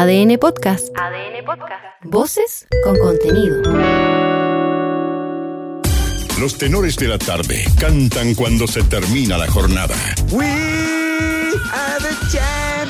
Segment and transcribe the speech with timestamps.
[0.00, 0.88] ADN Podcast.
[0.96, 1.84] ADN Podcast.
[2.04, 3.60] Voces con contenido.
[6.40, 9.94] Los tenores de la tarde cantan cuando se termina la jornada.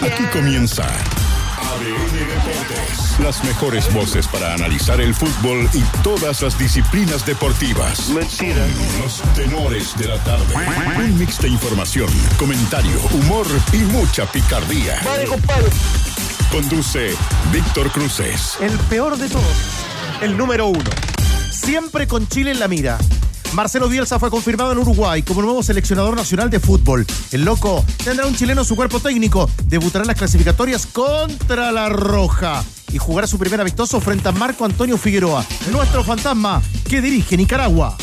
[0.05, 3.19] Aquí comienza ADN Deportes.
[3.19, 8.09] Las mejores voces para analizar el fútbol y todas las disciplinas deportivas.
[8.11, 8.37] Los
[9.35, 10.55] tenores de la tarde.
[10.97, 12.09] Un mix de información,
[12.39, 15.01] comentario, humor y mucha picardía.
[16.51, 17.15] Conduce
[17.53, 18.57] Víctor Cruces.
[18.61, 19.45] El peor de todos,
[20.21, 20.91] el número uno.
[21.53, 22.99] Siempre con Chile en la mira.
[23.53, 27.07] Marcelo Bielsa fue confirmado en Uruguay como nuevo seleccionador nacional de fútbol.
[27.31, 29.49] El loco tendrá un chileno en su cuerpo técnico.
[29.67, 34.65] Debutará en las clasificatorias contra la Roja y jugará su primer amistoso frente a Marco
[34.65, 37.97] Antonio Figueroa, nuestro fantasma que dirige Nicaragua.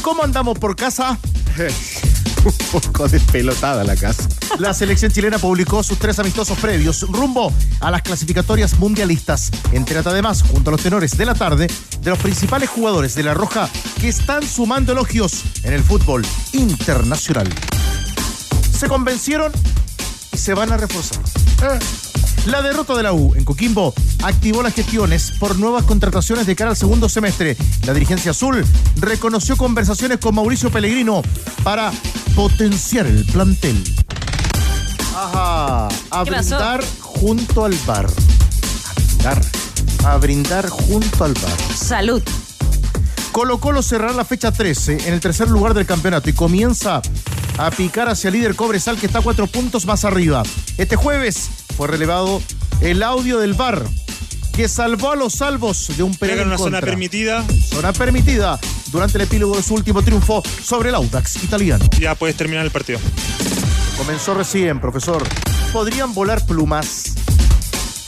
[0.00, 1.18] ¿Cómo andamos por casa?
[2.46, 4.28] un poco despelotada la casa.
[4.58, 9.50] La selección chilena publicó sus tres amistosos previos rumbo a las clasificatorias mundialistas.
[9.72, 11.66] Entérate además, junto a los tenores de la tarde,
[12.00, 13.68] de los principales jugadores de La Roja
[14.00, 17.48] que están sumando elogios en el fútbol internacional.
[18.78, 19.52] Se convencieron
[20.32, 21.22] y se van a reforzar.
[21.62, 22.05] Eh.
[22.46, 26.70] La derrota de la U en Coquimbo activó las gestiones por nuevas contrataciones de cara
[26.70, 27.56] al segundo semestre.
[27.84, 28.64] La dirigencia azul
[29.00, 31.22] reconoció conversaciones con Mauricio Pellegrino
[31.64, 31.90] para
[32.36, 33.82] potenciar el plantel.
[35.16, 38.06] Ajá, a brindar junto al bar.
[38.06, 39.40] A brindar.
[40.04, 41.76] A brindar junto al bar.
[41.76, 42.22] Salud.
[43.32, 47.02] Colo Colo cerrará la fecha 13 en el tercer lugar del campeonato y comienza
[47.58, 50.44] a picar hacia el líder Cobresal que está cuatro puntos más arriba.
[50.78, 52.40] Este jueves fue relevado
[52.80, 53.84] el audio del bar
[54.54, 56.80] que salvó a los salvos de un penal en una contra.
[56.80, 57.44] zona permitida.
[57.68, 58.58] Zona permitida
[58.90, 61.84] durante el epílogo de su último triunfo sobre el Audax italiano.
[62.00, 62.98] Ya puedes terminar el partido.
[63.98, 65.22] Comenzó recién, profesor.
[65.72, 67.12] Podrían volar plumas.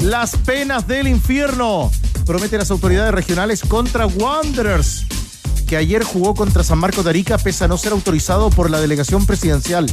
[0.00, 1.90] Las penas del infierno.
[2.24, 5.04] Prometen las autoridades regionales contra Wanderers,
[5.66, 8.80] que ayer jugó contra San Marcos de Arica pese a no ser autorizado por la
[8.80, 9.86] delegación presidencial.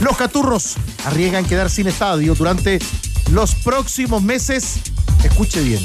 [0.00, 2.78] Los caturros arriesgan quedar sin estadio durante
[3.30, 4.80] los próximos meses.
[5.24, 5.84] Escuche bien.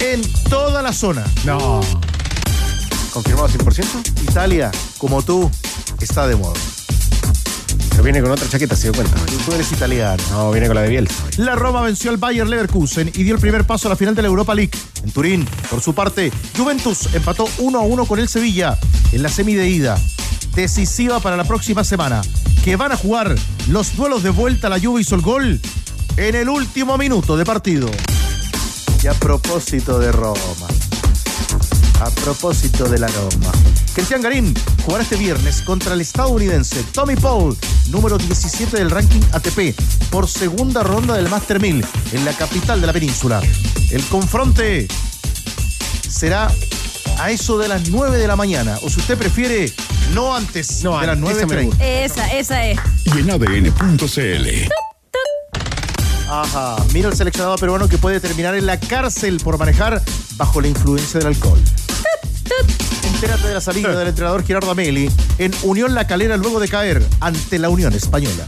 [0.00, 1.24] En toda la zona.
[1.44, 1.80] No.
[3.12, 4.22] ¿Confirmado 100%?
[4.22, 5.50] Italia, como tú,
[6.00, 6.58] está de moda.
[7.90, 9.16] Pero viene con otra chaqueta, se dio cuenta.
[9.44, 10.22] Tú eres italiano.
[10.30, 11.24] No, viene con la de Bielsa.
[11.38, 14.22] La Roma venció al Bayer Leverkusen y dio el primer paso a la final de
[14.22, 14.72] la Europa League.
[15.02, 18.78] En Turín, por su parte, Juventus empató 1 a 1 con el Sevilla
[19.12, 19.98] en la semi de ida.
[20.54, 22.20] Decisiva para la próxima semana,
[22.64, 23.34] que van a jugar
[23.68, 24.68] los duelos de vuelta.
[24.68, 25.60] La Juve hizo el gol
[26.16, 27.88] en el último minuto de partido.
[29.02, 30.66] Y a propósito de Roma,
[32.00, 33.52] a propósito de la Roma,
[33.94, 34.54] Cristian Garín
[34.84, 37.56] jugará este viernes contra el estadounidense Tommy Paul,
[37.90, 39.74] número 17 del ranking ATP,
[40.10, 43.40] por segunda ronda del Master 1000 en la capital de la península.
[43.90, 44.88] El confronte
[46.08, 46.50] será
[47.18, 49.72] a eso de las 9 de la mañana, o si usted prefiere,
[50.12, 51.64] no antes No de las antes, ese me 9.30.
[51.66, 51.84] gusta.
[51.86, 52.78] Esa, esa es.
[53.04, 54.68] Y en ADN.cl.
[56.28, 60.02] Ajá, mira el seleccionado peruano que puede terminar en la cárcel por manejar
[60.36, 61.58] bajo la influencia del alcohol.
[63.02, 67.06] Entérate de la salida del entrenador Gerardo Ameli en Unión La Calera luego de caer
[67.20, 68.44] ante la Unión Española.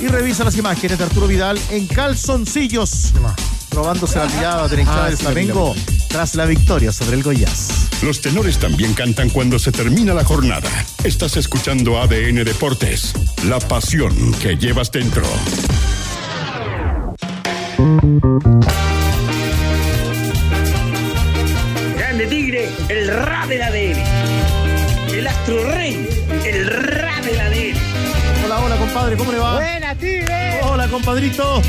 [0.00, 3.12] Y revisa las imágenes de Arturo Vidal en calzoncillos,
[3.70, 5.74] robándose la tirada de la hinchada Ah, del sí, Flamengo
[6.08, 7.68] tras la victoria sobre el Goiás.
[8.02, 10.70] Los tenores también cantan cuando se termina la jornada.
[11.02, 13.12] Estás escuchando ADN Deportes.
[13.44, 15.24] La pasión que llevas dentro.
[21.96, 24.02] Grande Tigre, el ra del ADN.
[25.12, 26.08] El astro rey,
[26.44, 27.76] el ra del ADN.
[28.44, 29.54] Hola, hola, compadre, ¿cómo le va?
[29.54, 30.60] Buena Tigre.
[30.62, 31.60] Hola, compadrito.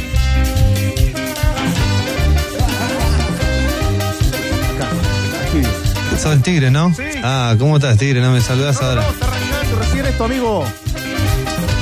[6.22, 6.94] Sos el tigre, ¿no?
[6.94, 7.04] Sí.
[7.24, 8.22] Ah, ¿cómo estás, tigre?
[8.22, 9.02] No me saludas No, ahora.
[9.02, 10.64] no, está arrancando recién esto, amigo.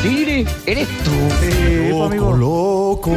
[0.02, 1.12] Tigre, eres tú.
[1.42, 2.34] Sí, pues, amigo.
[2.34, 3.16] loco.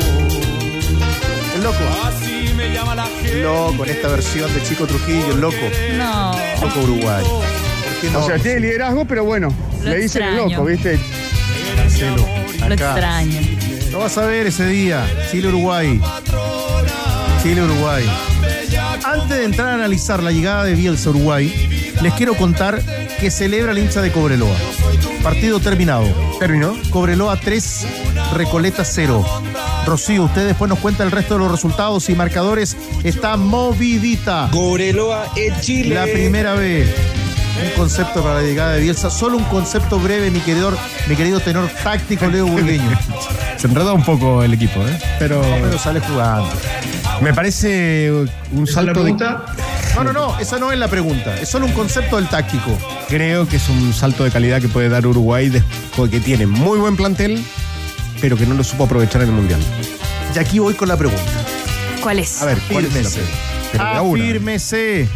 [1.66, 1.78] Loco.
[2.04, 3.42] Así me llama la gente.
[3.42, 5.56] Loco, en esta versión de Chico Trujillo, el loco.
[5.98, 6.32] No.
[6.62, 7.24] Loco Uruguay.
[7.24, 8.20] ¿Por qué no?
[8.20, 9.48] O sea, tiene liderazgo, pero bueno,
[9.82, 10.56] Lo le dicen el extraño.
[10.58, 10.98] loco, ¿viste?
[11.76, 12.24] Marcelo,
[12.60, 12.72] Lo acá.
[12.92, 13.40] extraño.
[13.90, 15.04] Lo vas a ver ese día.
[15.32, 16.00] Chile-Uruguay.
[17.42, 18.04] Chile-Uruguay.
[19.04, 22.80] Antes de entrar a analizar la llegada de Bielsa a Uruguay, les quiero contar
[23.18, 24.54] que celebra el hincha de Cobreloa.
[25.24, 26.06] Partido terminado.
[26.38, 26.76] ¿Terminó?
[26.90, 27.86] Cobreloa 3,
[28.34, 29.24] Recoleta 0.
[29.86, 32.76] Rocío, usted después nos cuenta el resto de los resultados y marcadores.
[33.04, 34.48] Está movidita.
[34.52, 35.94] Cobreloa en Chile.
[35.94, 36.92] La primera vez.
[37.62, 39.08] Un concepto para la llegada de Bielsa.
[39.10, 40.72] Solo un concepto breve, mi querido,
[41.08, 42.90] mi querido tenor táctico Leo Burgueño.
[43.56, 44.98] Se enredó un poco el equipo, ¿eh?
[45.18, 46.50] Pero, Pero sale jugando.
[47.22, 48.10] me parece
[48.52, 49.12] un salto de.
[49.94, 51.34] No, no, no, esa no es la pregunta.
[51.40, 52.76] Es solo un concepto del táctico.
[53.08, 56.78] Creo que es un salto de calidad que puede dar Uruguay después que tiene muy
[56.78, 57.42] buen plantel,
[58.20, 59.60] pero que no lo supo aprovechar en el Mundial.
[60.34, 61.22] Y aquí voy con la pregunta.
[62.02, 62.40] ¿Cuál es?
[62.42, 63.20] A ver, ¿cuál es la Fírmese.
[63.20, 63.38] pregunta?
[63.72, 64.22] Pero de a una.
[64.24, 65.08] Afírmese.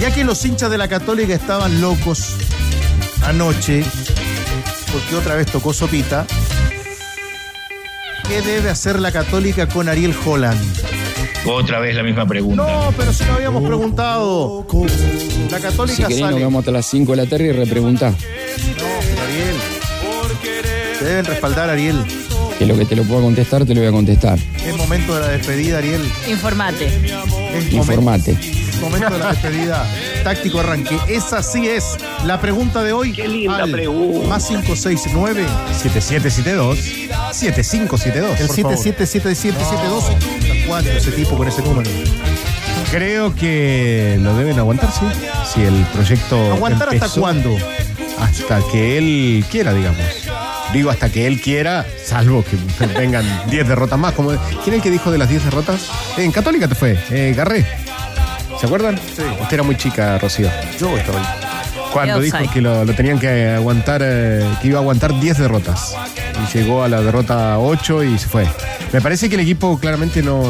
[0.00, 2.34] Ya que los hinchas de la Católica estaban locos
[3.24, 3.82] anoche,
[4.92, 6.24] porque otra vez tocó sopita,
[8.28, 10.60] ¿qué debe hacer la Católica con Ariel Holland?
[11.46, 12.62] Otra vez la misma pregunta.
[12.62, 14.66] No, pero si lo habíamos preguntado.
[15.50, 16.44] La Si Católica querés, nos sale.
[16.44, 18.14] vamos hasta las 5 de la tarde y repreguntá.
[21.08, 22.04] No, deben respaldar, Ariel.
[22.58, 24.38] Que lo que te lo pueda contestar, te lo voy a contestar.
[24.66, 26.02] Es momento de la despedida, Ariel.
[26.28, 26.86] Informate.
[27.54, 28.36] Es Informate.
[28.80, 29.86] momento de la despedida.
[30.22, 30.98] Táctico arranque.
[31.08, 31.96] Esa sí es
[32.26, 33.12] la pregunta de hoy.
[33.12, 34.28] Qué linda Al pregunta.
[34.28, 35.46] Más 569
[35.80, 36.78] 7772
[37.32, 38.40] 7572.
[38.40, 38.76] El por favor.
[38.76, 40.04] 777772.
[40.04, 41.90] ¿Hasta cuándo ese tipo con ese número?
[42.90, 45.06] Creo que lo deben aguantar, sí.
[45.54, 46.52] Si el proyecto.
[46.52, 47.56] ¿Aguantar hasta cuándo?
[48.18, 50.04] Hasta que él quiera, digamos.
[50.72, 52.56] Digo hasta que él quiera, salvo que
[52.98, 54.12] vengan 10 derrotas más.
[54.14, 55.88] Como, ¿Quién es el que dijo de las 10 derrotas?
[56.16, 57.64] Eh, en Católica te fue, eh, Garré.
[58.60, 58.96] ¿Se acuerdan?
[58.98, 59.22] Sí.
[59.40, 60.50] Usted era muy chica, Rocío.
[60.78, 61.26] Yo estaba ahí.
[61.92, 65.96] Cuando dijo que lo, lo tenían que aguantar, eh, que iba a aguantar 10 derrotas.
[66.36, 68.46] Y llegó a la derrota 8 y se fue.
[68.92, 70.42] Me parece que el equipo claramente no.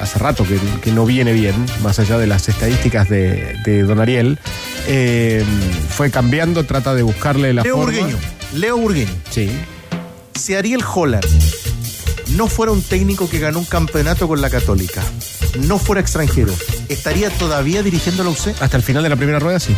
[0.00, 3.98] Hace rato que, que no viene bien, más allá de las estadísticas de, de Don
[4.00, 4.38] Ariel.
[4.86, 5.44] Eh,
[5.88, 7.92] fue cambiando, trata de buscarle la Leo forma.
[7.98, 8.16] Burgueño.
[8.52, 9.14] Leo Burgueño.
[9.30, 9.50] Sí.
[10.34, 11.26] Si Ariel Holland
[12.36, 15.02] no fuera un técnico que ganó un campeonato con la Católica,
[15.66, 16.52] no fuera extranjero,
[16.88, 18.60] ¿estaría todavía dirigiendo la UC?
[18.60, 19.74] Hasta el final de la primera rueda, sí.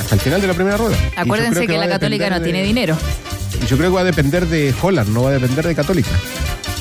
[0.00, 0.96] Hasta el final de la primera rueda.
[1.16, 2.96] Acuérdense que, la Católica no tiene dinero.
[3.62, 6.10] Y yo creo que va a depender de Holland, no va a depender de Católica.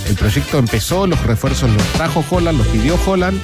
[0.07, 3.39] El proyecto empezó, los refuerzos los trajo Holland, los pidió Holland,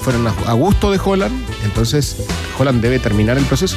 [0.00, 1.34] fueron a, a gusto de Holland,
[1.64, 2.16] entonces
[2.56, 3.76] Holland debe terminar el proceso.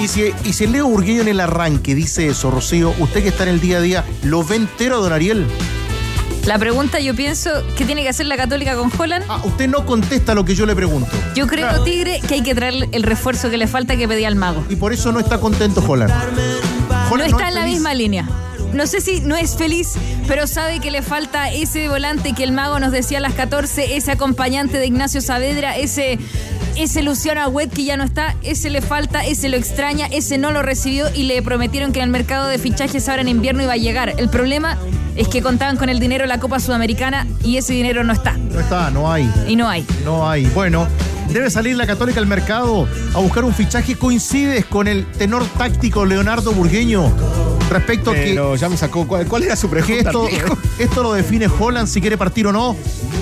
[0.00, 3.44] Y si, y si Leo Burgueño en el arranque dice eso, Rocío, usted que está
[3.44, 5.46] en el día a día, ¿lo ve entero a don Ariel?
[6.46, 9.24] La pregunta yo pienso, ¿qué tiene que hacer la Católica con Holland?
[9.30, 11.10] Ah, usted no contesta lo que yo le pregunto.
[11.34, 14.36] Yo creo, Tigre, que hay que traer el refuerzo que le falta que pedía al
[14.36, 14.62] mago.
[14.68, 16.12] Y por eso no está contento Holland.
[16.12, 17.74] No Holland está es en la feliz.
[17.74, 18.28] misma línea.
[18.74, 19.92] No sé si no es feliz,
[20.26, 23.96] pero sabe que le falta ese volante que el mago nos decía a las 14,
[23.96, 26.18] ese acompañante de Ignacio Saavedra, ese,
[26.76, 30.50] ese Luciano Agüet que ya no está, ese le falta, ese lo extraña, ese no
[30.52, 33.72] lo recibió y le prometieron que en el mercado de fichajes ahora en invierno iba
[33.72, 34.14] a llegar.
[34.18, 34.76] El problema
[35.16, 38.36] es que contaban con el dinero de la Copa Sudamericana y ese dinero no está.
[38.36, 39.30] No está, no hay.
[39.48, 39.86] Y no hay.
[40.04, 40.46] No hay.
[40.46, 40.88] Bueno,
[41.28, 43.96] debe salir la Católica al mercado a buscar un fichaje.
[43.96, 47.12] ¿Coincides con el tenor táctico Leonardo Burgueño
[47.70, 50.12] respecto a que, ya me sacó, ¿cuál, cuál era su pregunta?
[50.78, 52.76] esto, lo define Holland si quiere partir o no?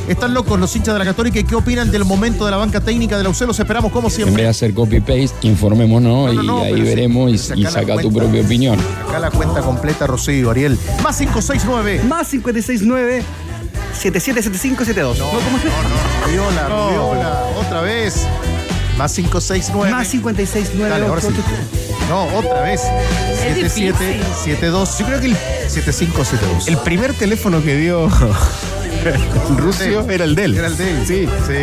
[0.08, 2.80] ¿Están locos los hinchas de la Católica y qué opinan del momento de la banca
[2.80, 3.42] técnica de la UC?
[3.42, 4.48] Los esperamos como En vez de siempre.
[4.48, 8.78] hacer copy-paste, informémonos No, no, no, y ahí veremos y- saca tu propia opinión.
[9.08, 10.76] Acá la cuenta completa, Rocío, Ariel.
[11.02, 12.02] Más 569.
[12.08, 13.22] Más 569
[13.94, 15.18] 777572.
[15.18, 16.32] No, ¿cómo es?
[16.32, 17.51] Viola, viola.
[17.66, 18.26] Otra vez.
[18.98, 19.90] Más 569.
[19.90, 21.28] Más 569 Dale, ahora sí.
[22.08, 22.80] No, otra vez.
[23.46, 23.94] Es difícil.
[23.94, 24.98] 7772.
[24.98, 25.36] Yo creo que el
[25.68, 26.68] 7572.
[26.68, 28.08] El primer teléfono que dio
[29.56, 30.56] Rusio era el de él.
[30.56, 30.98] Era el de él.
[31.06, 31.28] Sí.
[31.46, 31.54] Sí.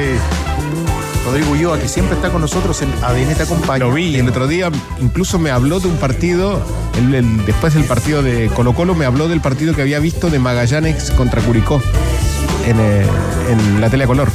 [1.25, 3.85] Rodrigo Ulloa, que siempre está con nosotros en ADN Te Acompaña.
[3.85, 6.59] Lo vi el otro día, incluso me habló de un partido,
[6.97, 10.29] el- el- después del partido de Colo Colo, me habló del partido que había visto
[10.31, 11.81] de Magallanes contra Curicó
[12.65, 13.05] en, eh,
[13.49, 14.31] en la tele a color.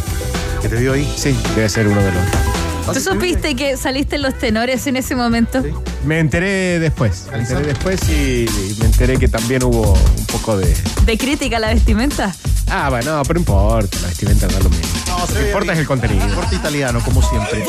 [0.64, 1.12] Que te vio ahí.
[1.14, 2.94] Sí, debe ser uno de los.
[2.94, 5.62] ¿Tú supiste que saliste en los tenores en ese momento?
[5.62, 5.68] Sí.
[6.06, 10.56] Me enteré después, me enteré después y, y me enteré que también hubo un poco
[10.56, 10.74] de...
[11.04, 12.34] ¿De crítica a la vestimenta?
[12.70, 14.86] Ah, bueno, no, pero no importa, la vestimenta da lo mismo.
[15.06, 15.74] No, lo que importa bien.
[15.74, 16.34] es el contenido.
[16.34, 17.62] Corte italiano, como siempre.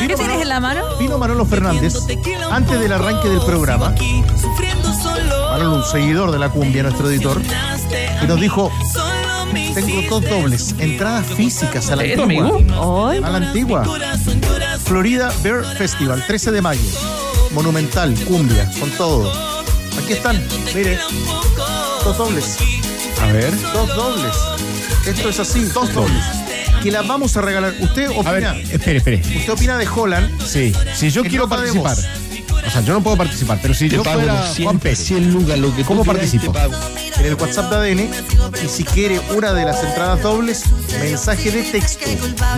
[0.00, 0.82] ¿Qué tienes en la mano?
[0.98, 1.94] Vino Manolo Fernández
[2.50, 3.94] antes del arranque del programa.
[5.52, 7.40] Manolo, un seguidor de la cumbia, nuestro editor,
[8.22, 8.72] y nos dijo:
[9.52, 12.58] Tengo dos dobles, entradas físicas a la antigua.
[13.24, 13.84] A la antigua.
[14.84, 16.80] Florida Bear Festival, 13 de mayo.
[17.52, 19.30] Monumental, cumbia, con todo.
[20.02, 20.42] Aquí están,
[20.74, 20.98] mire.
[22.04, 22.56] Dos dobles,
[23.20, 23.52] A ver.
[23.72, 24.34] dos dobles.
[25.06, 26.24] Esto es así, dos dobles.
[26.82, 27.74] Que las vamos a regalar.
[27.80, 28.56] ¿Usted A ver, opina?
[28.72, 29.16] espere, espere.
[29.36, 30.40] ¿Usted opina de Holland?
[30.44, 31.96] Sí, si yo quiero participar.
[32.72, 34.98] Sea, yo no puedo participar, pero si Te yo pago fuera los 100, Juan Pérez,
[35.00, 36.52] 100 lucas, lo que ¿cómo quieras, participo?
[36.52, 36.74] te pago.
[37.18, 38.10] En el WhatsApp de ADN.
[38.64, 40.64] Y si quiere una de las entradas dobles,
[41.00, 42.06] mensaje de texto.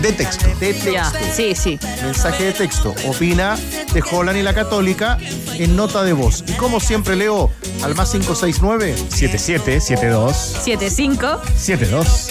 [0.01, 0.45] de texto.
[0.59, 0.91] De texto.
[0.91, 1.79] Ya, sí, sí.
[2.01, 2.95] Mensaje de texto.
[3.07, 3.57] Opina
[3.93, 5.17] de Holland y la Católica
[5.57, 6.43] en nota de voz.
[6.47, 7.51] Y como siempre leo
[7.85, 11.39] al más 569 77 72 7-5.
[11.55, 12.29] 72.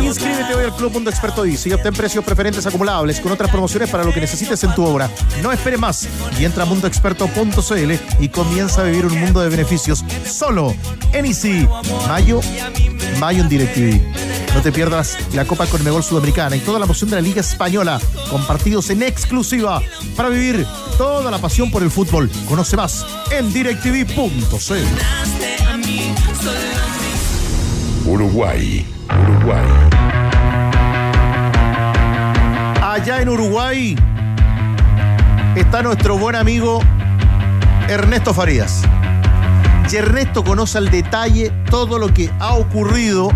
[0.00, 3.90] Inscríbete hoy al Club Mundo Experto Dice y obtén precios preferentes acumulables con otras promociones
[3.90, 5.10] para lo que necesites en tu obra.
[5.42, 6.08] No espere más
[6.38, 10.74] y entra a mundoexperto.cl y comienza a vivir un mundo de beneficios solo
[11.12, 11.66] en Easy.
[12.06, 12.40] Mayo,
[13.18, 14.41] mayo en DirecTV.
[14.54, 18.00] No te pierdas la Copa Conmebol Sudamericana y toda la emoción de la Liga Española
[18.30, 19.82] con partidos en exclusiva
[20.16, 20.66] para vivir
[20.98, 22.30] toda la pasión por el fútbol.
[22.48, 24.74] Conoce más en directv.cl.
[28.06, 28.86] Uruguay,
[29.22, 29.64] Uruguay.
[32.82, 33.96] Allá en Uruguay
[35.56, 36.80] está nuestro buen amigo
[37.88, 38.82] Ernesto Farías.
[39.90, 43.30] Y Ernesto conoce al detalle todo lo que ha ocurrido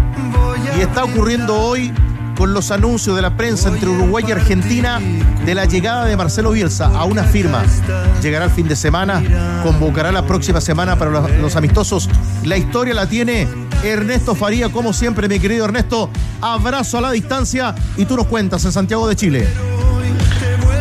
[0.77, 1.93] y está ocurriendo hoy
[2.37, 5.01] con los anuncios de la prensa entre Uruguay y Argentina
[5.45, 7.63] de la llegada de Marcelo Bielsa a una firma.
[8.23, 9.23] Llegará el fin de semana,
[9.63, 12.09] convocará la próxima semana para los, los amistosos.
[12.45, 13.47] La historia la tiene
[13.83, 16.11] Ernesto Faría, como siempre, mi querido Ernesto.
[16.41, 19.47] Abrazo a la distancia y tú nos cuentas en Santiago de Chile.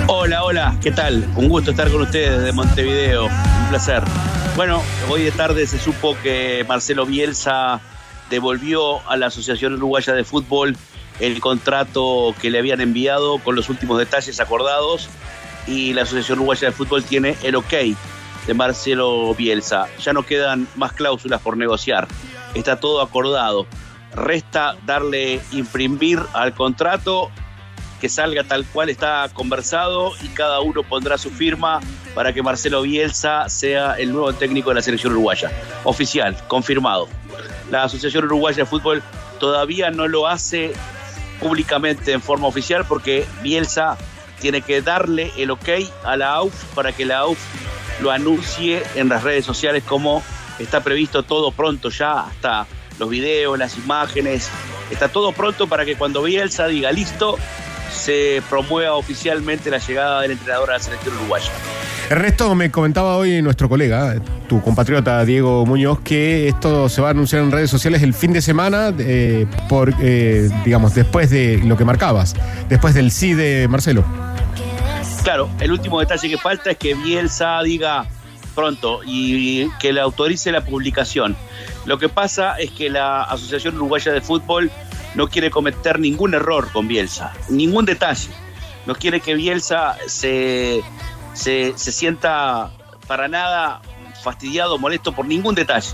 [0.07, 1.27] Hola, hola, ¿qué tal?
[1.35, 4.03] Un gusto estar con ustedes desde Montevideo, un placer.
[4.55, 7.81] Bueno, hoy de tarde se supo que Marcelo Bielsa
[8.29, 10.77] devolvió a la Asociación Uruguaya de Fútbol
[11.19, 15.09] el contrato que le habían enviado con los últimos detalles acordados
[15.67, 17.73] y la Asociación Uruguaya de Fútbol tiene el ok
[18.47, 19.89] de Marcelo Bielsa.
[20.01, 22.07] Ya no quedan más cláusulas por negociar,
[22.53, 23.67] está todo acordado.
[24.15, 27.29] Resta darle imprimir al contrato
[28.05, 31.79] que salga tal cual está conversado y cada uno pondrá su firma
[32.13, 35.51] para que Marcelo Bielsa sea el nuevo técnico de la selección uruguaya.
[35.85, 37.07] Oficial, confirmado.
[37.71, 39.01] La Asociación Uruguaya de Fútbol
[39.39, 40.73] todavía no lo hace
[41.39, 43.97] públicamente en forma oficial porque Bielsa
[44.39, 45.69] tiene que darle el ok
[46.03, 47.39] a la AUF para que la AUF
[48.01, 50.21] lo anuncie en las redes sociales como
[50.59, 52.67] está previsto todo pronto ya, hasta
[52.99, 54.51] los videos, las imágenes,
[54.91, 57.39] está todo pronto para que cuando Bielsa diga listo,
[57.95, 61.51] se promueva oficialmente la llegada del entrenador a la selección uruguaya.
[62.09, 64.15] Ernesto, me comentaba hoy nuestro colega,
[64.47, 68.31] tu compatriota Diego Muñoz, que esto se va a anunciar en redes sociales el fin
[68.31, 72.35] de semana, eh, por, eh, digamos, después de lo que marcabas,
[72.69, 74.03] después del sí de Marcelo.
[75.23, 78.05] Claro, el último detalle que falta es que Bielsa diga
[78.53, 81.35] pronto y que le autorice la publicación.
[81.85, 84.71] Lo que pasa es que la Asociación Uruguaya de Fútbol
[85.15, 88.29] no quiere cometer ningún error con Bielsa, ningún detalle.
[88.85, 90.83] No quiere que Bielsa se,
[91.33, 92.71] se, se sienta
[93.07, 93.81] para nada
[94.23, 95.91] fastidiado, molesto por ningún detalle.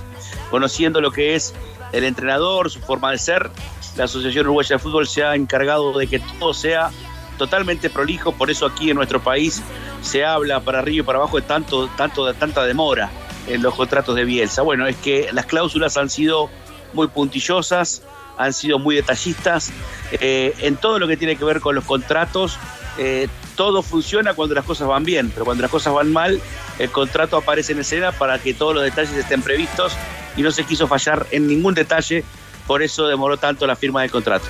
[0.50, 1.54] Conociendo lo que es
[1.92, 3.50] el entrenador, su forma de ser,
[3.96, 6.90] la Asociación Uruguaya de Fútbol se ha encargado de que todo sea
[7.38, 9.62] totalmente prolijo, por eso aquí en nuestro país
[10.02, 13.10] se habla para arriba y para abajo de tanto, tanto, de tanta demora
[13.48, 14.62] en los contratos de Bielsa.
[14.62, 16.50] Bueno, es que las cláusulas han sido
[16.94, 18.04] muy puntillosas,
[18.42, 19.72] han sido muy detallistas.
[20.12, 22.58] Eh, en todo lo que tiene que ver con los contratos,
[22.98, 26.42] eh, todo funciona cuando las cosas van bien, pero cuando las cosas van mal,
[26.80, 29.94] el contrato aparece en escena para que todos los detalles estén previstos
[30.36, 32.24] y no se quiso fallar en ningún detalle,
[32.68, 34.46] por eso demoró tanto la firma del contrato.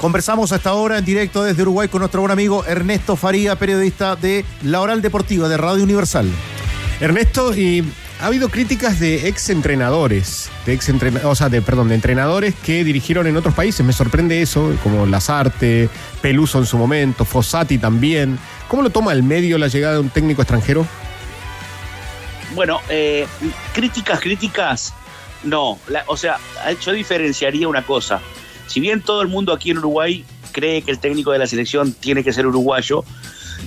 [0.00, 4.44] Conversamos hasta ahora en directo desde Uruguay con nuestro buen amigo Ernesto Faría, periodista de
[4.62, 6.30] La Oral Deportiva de Radio Universal.
[7.00, 7.84] Ernesto, y
[8.20, 10.90] ha habido críticas de ex entrenadores, de ex
[11.24, 13.84] o sea, de, perdón, de entrenadores que dirigieron en otros países.
[13.84, 15.90] Me sorprende eso, como Lazarte,
[16.22, 18.38] Peluso en su momento, Fossati también.
[18.68, 20.86] ¿Cómo lo toma el medio la llegada de un técnico extranjero?
[22.54, 23.26] Bueno, eh,
[23.74, 24.94] críticas, críticas,
[25.44, 25.78] no.
[26.06, 26.38] O sea,
[26.80, 28.20] yo diferenciaría una cosa.
[28.66, 31.92] Si bien todo el mundo aquí en Uruguay cree que el técnico de la selección
[31.92, 33.04] tiene que ser uruguayo,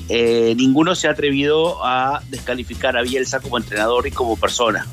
[0.08, 4.86] eh, ninguno se ha atrevido a descalificar a Bielsa como entrenador y como persona.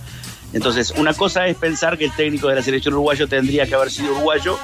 [0.52, 3.90] Entonces, una cosa es pensar que el técnico de la selección uruguayo tendría que haber
[3.90, 4.58] sido uruguayo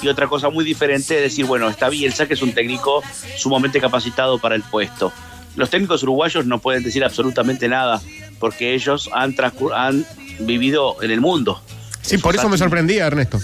[0.00, 3.02] y otra cosa muy diferente es decir, bueno, está Bielsa, que es un técnico
[3.36, 5.12] sumamente capacitado para el puesto.
[5.56, 8.00] Los técnicos uruguayos no pueden decir absolutamente nada
[8.38, 9.34] porque ellos han,
[9.74, 10.06] han
[10.40, 11.60] vivido en el mundo.
[12.00, 13.38] Sí, por eso me sorprendía, Ernesto.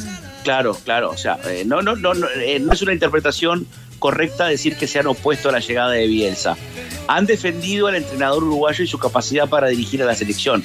[0.45, 1.11] Claro, claro.
[1.11, 3.67] O sea, eh, no, no, no, no, eh, no es una interpretación
[3.99, 6.57] correcta decir que se han opuesto a la llegada de Bielsa.
[7.09, 10.65] Han defendido al entrenador uruguayo y su capacidad para dirigir a la selección,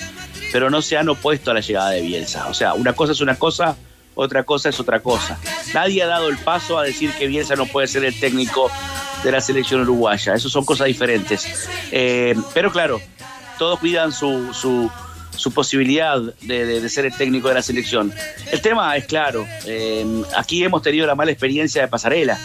[0.51, 2.48] pero no se han opuesto a la llegada de Bielsa.
[2.48, 3.75] O sea, una cosa es una cosa,
[4.15, 5.38] otra cosa es otra cosa.
[5.74, 8.71] Nadie ha dado el paso a decir que Bielsa no puede ser el técnico
[9.24, 10.33] de la selección uruguaya.
[10.33, 11.69] Eso son cosas diferentes.
[11.91, 13.01] Eh, pero claro,
[13.57, 14.91] todos cuidan su, su,
[15.53, 18.13] posibilidad de, de, ser el técnico de la selección.
[18.51, 22.39] El tema es claro, eh, aquí hemos tenido la mala experiencia de Pasarela.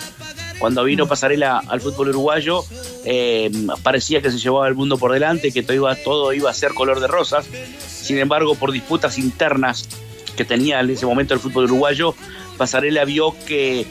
[0.58, 2.64] Cuando vino Pasarela al fútbol uruguayo,
[3.04, 3.50] eh,
[3.82, 6.75] parecía que se llevaba el mundo por delante, que todo iba, todo iba a ser
[6.75, 7.46] color de rosas.
[7.78, 9.88] Sin embargo, por disputas internas
[10.37, 12.14] que tenía en ese momento el fútbol uruguayo,
[12.56, 13.87] Pasarela vio que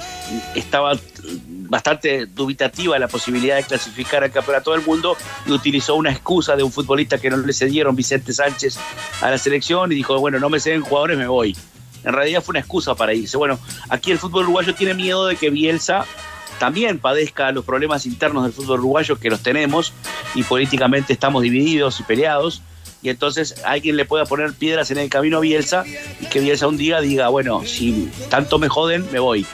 [0.55, 0.97] estaba
[1.73, 6.63] bastante dubitativa la posibilidad de clasificar al campeonato del mundo y utilizó una excusa de
[6.63, 8.77] un futbolista que no le cedieron Vicente Sánchez
[9.21, 11.57] a la selección y dijo, bueno, no me ceden jugadores, me voy.
[12.03, 13.37] En realidad fue una excusa para irse.
[13.37, 16.05] Bueno, aquí el fútbol uruguayo tiene miedo de que Bielsa
[16.63, 19.91] también padezca los problemas internos del fútbol uruguayo que los tenemos
[20.33, 22.61] y políticamente estamos divididos y peleados
[23.01, 25.83] y entonces alguien le pueda poner piedras en el camino a Bielsa
[26.21, 29.45] y que Bielsa un día diga, bueno, si tanto me joden, me voy.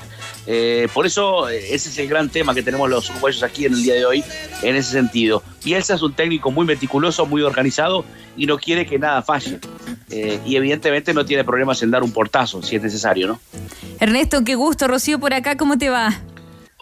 [0.45, 3.81] Eh, por eso ese es el gran tema que tenemos los uruguayos aquí en el
[3.81, 4.23] día de hoy,
[4.61, 5.41] en ese sentido.
[5.65, 8.05] Bielsa es un técnico muy meticuloso, muy organizado
[8.37, 9.57] y no quiere que nada falle.
[10.11, 13.39] Eh, y evidentemente no tiene problemas en dar un portazo si es necesario, ¿no?
[13.99, 16.21] Ernesto, qué gusto, Rocío, por acá, ¿cómo te va?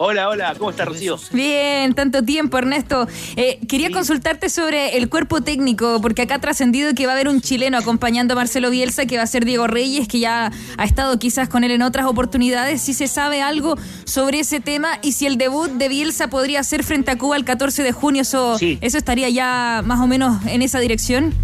[0.00, 1.18] Hola, hola, ¿cómo estás, Rocío?
[1.32, 3.08] Bien, tanto tiempo, Ernesto.
[3.34, 3.94] Eh, quería sí.
[3.94, 7.76] consultarte sobre el cuerpo técnico, porque acá ha trascendido que va a haber un chileno
[7.76, 11.48] acompañando a Marcelo Bielsa, que va a ser Diego Reyes, que ya ha estado quizás
[11.48, 12.80] con él en otras oportunidades.
[12.80, 16.84] Si se sabe algo sobre ese tema y si el debut de Bielsa podría ser
[16.84, 18.78] frente a Cuba el 14 de junio, eso, sí.
[18.80, 21.34] eso estaría ya más o menos en esa dirección.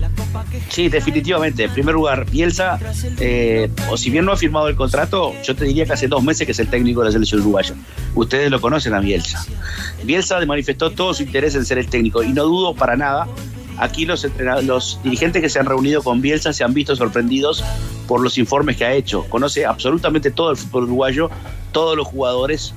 [0.69, 1.65] Sí, definitivamente.
[1.65, 2.79] En primer lugar, Bielsa,
[3.19, 6.23] eh, o si bien no ha firmado el contrato, yo te diría que hace dos
[6.23, 7.75] meses que es el técnico de la selección uruguaya.
[8.15, 9.45] Ustedes lo conocen a Bielsa.
[10.05, 13.29] Bielsa manifestó todo su interés en ser el técnico y no dudo para nada.
[13.77, 14.27] Aquí los,
[14.63, 17.65] los dirigentes que se han reunido con Bielsa se han visto sorprendidos
[18.07, 19.25] por los informes que ha hecho.
[19.29, 21.31] Conoce absolutamente todo el fútbol uruguayo,
[21.73, 22.73] todos los jugadores,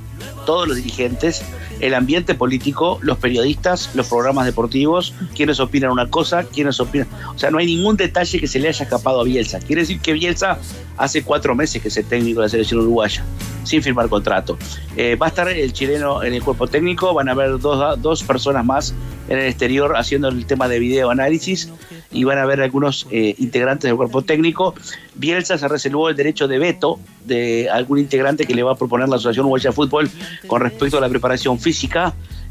[0.46, 1.44] todos los dirigentes,
[1.80, 7.08] el ambiente político, los periodistas, los programas deportivos, quienes opinan una cosa, quienes opinan.
[7.36, 9.60] O sea, no hay ningún detalle que se le haya escapado a Bielsa.
[9.60, 10.60] Quiere decir que Bielsa
[10.98, 13.24] hace cuatro meses que es el técnico de la selección uruguaya,
[13.64, 14.58] sin firmar contrato.
[14.96, 18.24] Eh, va a estar el chileno en el cuerpo técnico, van a haber dos, dos
[18.24, 18.94] personas más
[19.30, 21.72] en el exterior haciendo el tema de video análisis
[22.12, 24.74] y van a haber algunos eh, integrantes del cuerpo técnico.
[25.16, 29.10] Bielsa se reservó el derecho de veto de algún integrante que le va a proponer
[29.10, 30.10] la Asociación Uruguaya de Fútbol
[30.48, 31.67] con respecto a la preparación física.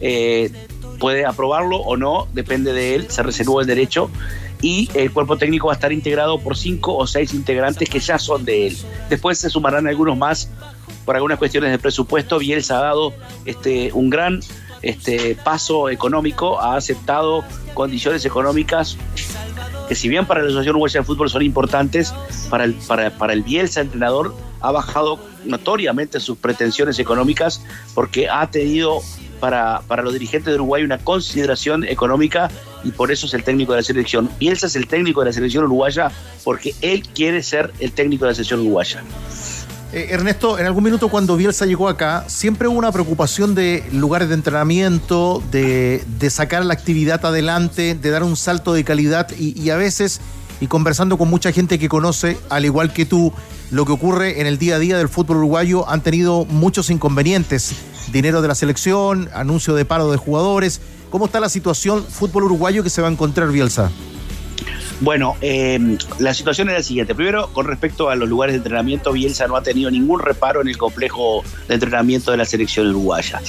[0.01, 0.51] Eh,
[0.99, 4.11] puede aprobarlo o no, depende de él, se reservó el derecho
[4.63, 8.19] y el cuerpo técnico va a estar integrado por cinco o seis integrantes que ya
[8.19, 8.77] son de él.
[9.11, 10.51] Después se sumarán algunos más
[11.05, 12.39] por algunas cuestiones de presupuesto.
[12.39, 13.13] Bielsa ha dado
[13.45, 14.41] este, un gran
[14.83, 18.97] este, paso económico, ha aceptado condiciones económicas
[19.89, 22.13] que si bien para la Asociación Uruguaya de Fútbol son importantes,
[22.51, 27.63] para el, para, para el Bielsa entrenador ha bajado notoriamente sus pretensiones económicas
[27.95, 29.01] porque ha tenido
[29.41, 32.51] para, para los dirigentes de Uruguay una consideración económica
[32.85, 34.31] y por eso es el técnico de la selección.
[34.39, 36.11] Bielsa es el técnico de la selección uruguaya
[36.45, 39.03] porque él quiere ser el técnico de la selección uruguaya.
[39.93, 44.29] Eh, Ernesto, en algún minuto cuando Bielsa llegó acá, siempre hubo una preocupación de lugares
[44.29, 49.61] de entrenamiento, de, de sacar la actividad adelante, de dar un salto de calidad y,
[49.61, 50.21] y, a veces,
[50.61, 53.33] y conversando con mucha gente que conoce, al igual que tú,
[53.71, 57.75] lo que ocurre en el día a día del fútbol uruguayo, han tenido muchos inconvenientes.
[58.13, 60.81] Dinero de la selección, anuncio de paro de jugadores.
[61.11, 63.91] ¿Cómo está la situación fútbol uruguayo que se va a encontrar Bielsa?
[65.01, 67.15] Bueno, eh, la situación es la siguiente.
[67.15, 70.69] Primero, con respecto a los lugares de entrenamiento, Bielsa no ha tenido ningún reparo en
[70.69, 73.43] el complejo de entrenamiento de la selección uruguaya.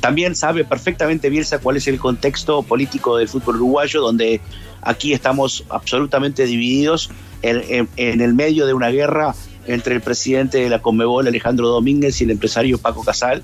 [0.00, 4.40] También sabe perfectamente Bielsa cuál es el contexto político del fútbol uruguayo, donde
[4.84, 7.10] aquí estamos absolutamente divididos
[7.42, 9.34] en, en, en el medio de una guerra
[9.66, 13.42] entre el presidente de la Conmebol, Alejandro Domínguez, y el empresario Paco Casal.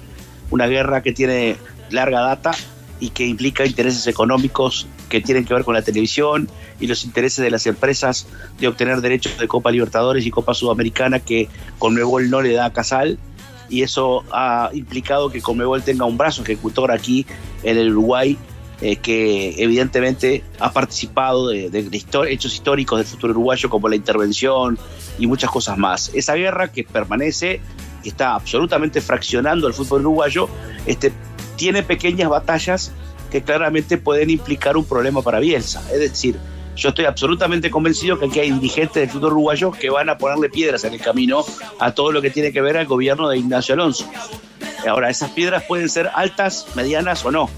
[0.50, 1.56] Una guerra que tiene
[1.90, 2.52] larga data
[2.98, 6.48] y que implica intereses económicos que tienen que ver con la televisión
[6.78, 8.26] y los intereses de las empresas
[8.58, 11.48] de obtener derechos de Copa Libertadores y Copa Sudamericana que
[11.78, 13.18] Conmebol no le da a Casal
[13.70, 17.26] y eso ha implicado que Conmebol tenga un brazo ejecutor aquí
[17.62, 18.36] en el Uruguay
[18.82, 21.90] eh, que evidentemente ha participado de, de,
[22.28, 24.78] hechos históricos del futuro uruguayo como la intervención
[25.18, 26.10] y muchas cosas más.
[26.14, 27.60] Esa guerra que permanece,
[28.02, 30.48] que está absolutamente fraccionando el fútbol uruguayo,
[30.86, 31.12] este,
[31.56, 32.92] tiene pequeñas batallas
[33.30, 35.82] que claramente pueden implicar un problema para Bielsa.
[35.92, 36.36] Es decir,
[36.74, 40.48] yo estoy absolutamente convencido que aquí hay dirigentes del fútbol uruguayo que van a ponerle
[40.48, 41.44] piedras en el camino
[41.78, 44.10] a todo lo que tiene que ver al gobierno de Ignacio Alonso.
[44.88, 47.50] Ahora, esas piedras pueden ser altas, medianas o no.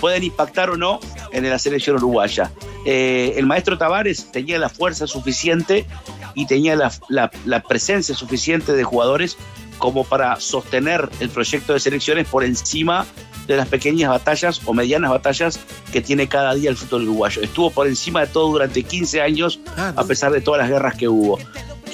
[0.00, 1.00] Pueden impactar o no
[1.32, 2.50] en la selección uruguaya.
[2.84, 5.86] Eh, el maestro Tavares tenía la fuerza suficiente
[6.34, 9.36] y tenía la, la, la presencia suficiente de jugadores
[9.78, 13.06] como para sostener el proyecto de selecciones por encima
[13.46, 15.58] de las pequeñas batallas o medianas batallas
[15.90, 17.42] que tiene cada día el fútbol uruguayo.
[17.42, 21.08] Estuvo por encima de todo durante 15 años, a pesar de todas las guerras que
[21.08, 21.38] hubo.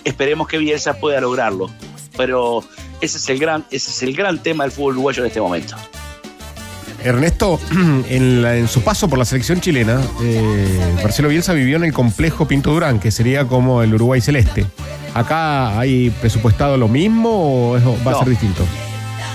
[0.03, 1.71] Esperemos que Bielsa pueda lograrlo,
[2.17, 2.64] pero
[3.01, 5.77] ese es el gran, ese es el gran tema del fútbol uruguayo en este momento.
[7.05, 7.61] Ernesto,
[8.09, 11.93] en, la- en su paso por la selección chilena, eh, Marcelo Bielsa vivió en el
[11.93, 14.67] complejo Pinto Durán, que sería como el Uruguay Celeste.
[15.14, 17.31] ¿Acá hay presupuestado lo mismo
[17.73, 18.64] o eso va a ser distinto?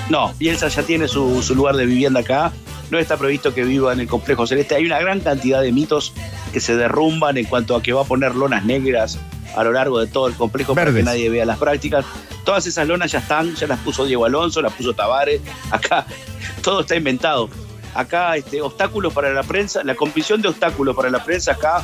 [0.10, 2.52] No, Bielsa ya tiene su, su lugar de vivienda acá.
[2.92, 4.74] No está previsto que viva en el complejo celeste.
[4.76, 6.12] Hay una gran cantidad de mitos
[6.52, 9.20] que se derrumban en cuanto a que va a poner lonas negras
[9.56, 11.02] a lo largo de todo el complejo para Verdes.
[11.02, 12.06] que nadie vea las prácticas.
[12.46, 15.42] Todas esas lonas ya están, ya las puso Diego Alonso, las puso Tavares.
[15.72, 16.06] Acá
[16.64, 17.50] todo está inventado.
[17.94, 21.84] Acá este, obstáculos para la prensa, la comisión de obstáculos para la prensa acá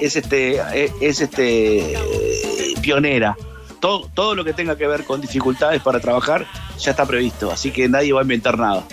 [0.00, 3.36] es este es, es, este eh, pionera.
[3.80, 6.46] Todo, todo lo que tenga que ver con dificultades para trabajar
[6.78, 8.84] ya está previsto, así que nadie va a inventar nada.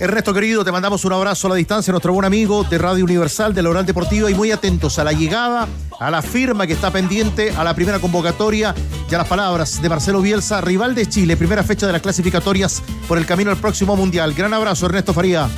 [0.00, 3.52] Ernesto querido, te mandamos un abrazo a la distancia, nuestro buen amigo de Radio Universal,
[3.52, 5.66] de la Oral Deportiva, y muy atentos a la llegada,
[5.98, 8.76] a la firma que está pendiente, a la primera convocatoria
[9.10, 12.80] y a las palabras de Marcelo Bielsa, rival de Chile, primera fecha de las clasificatorias
[13.08, 14.34] por el camino al próximo Mundial.
[14.34, 15.48] Gran abrazo, Ernesto Faría.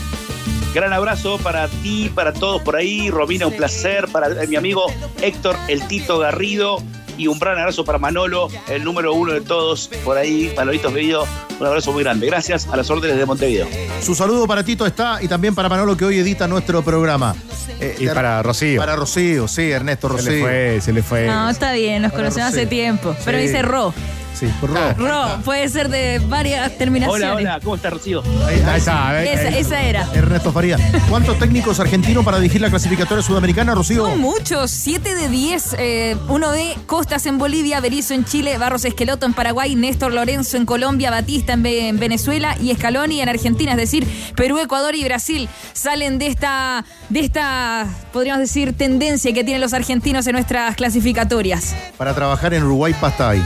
[0.73, 3.11] Gran abrazo para ti, para todos por ahí.
[3.11, 4.07] Romina, un placer.
[4.11, 4.87] Para mi amigo
[5.21, 6.83] Héctor El Tito Garrido.
[7.21, 10.51] Y un gran abrazo para Manolo, el número uno de todos por ahí.
[10.57, 11.27] Manolitos Bellido,
[11.61, 12.27] un abrazo muy grande.
[12.27, 13.67] Gracias a las órdenes de Montevideo.
[14.01, 17.35] Su saludo para Tito está y también para Manolo que hoy edita nuestro programa.
[17.79, 18.81] Eh, Y de- para Rocío.
[18.81, 20.33] Para Rocío, sí, Ernesto Se Rocío.
[20.33, 21.27] le fue, se le fue.
[21.27, 22.67] No, está bien, nos conocemos hace sí.
[22.69, 23.15] tiempo.
[23.23, 23.45] Pero Sí.
[23.45, 23.93] dice Ro.
[24.41, 24.95] Sí, por Ah.
[24.97, 25.07] Ro.
[25.07, 27.23] Ro, puede ser de varias terminaciones.
[27.25, 28.23] Hola, hola, ¿cómo estás, Rocío?
[28.47, 30.09] Ahí- ahí está, a ver, Esa, ahí- esa era.
[30.15, 30.79] Ernesto Faría.
[31.11, 34.07] ¿Cuántos técnicos argentinos para dirigir la clasificatoria sudamericana, Rocío?
[34.07, 35.77] Son muchos, 7 de 10.
[35.79, 40.57] eh, uno de Costas en Bolivia, Berizzo en Chile, Barros Esqueloto en Paraguay, Néstor Lorenzo
[40.57, 43.73] en Colombia, Batista en, Ve- en Venezuela y Scaloni en Argentina.
[43.73, 49.45] Es decir, Perú, Ecuador y Brasil salen de esta, de esta, podríamos decir, tendencia que
[49.45, 51.75] tienen los argentinos en nuestras clasificatorias.
[51.99, 53.43] Para trabajar en Uruguay, pasta hay.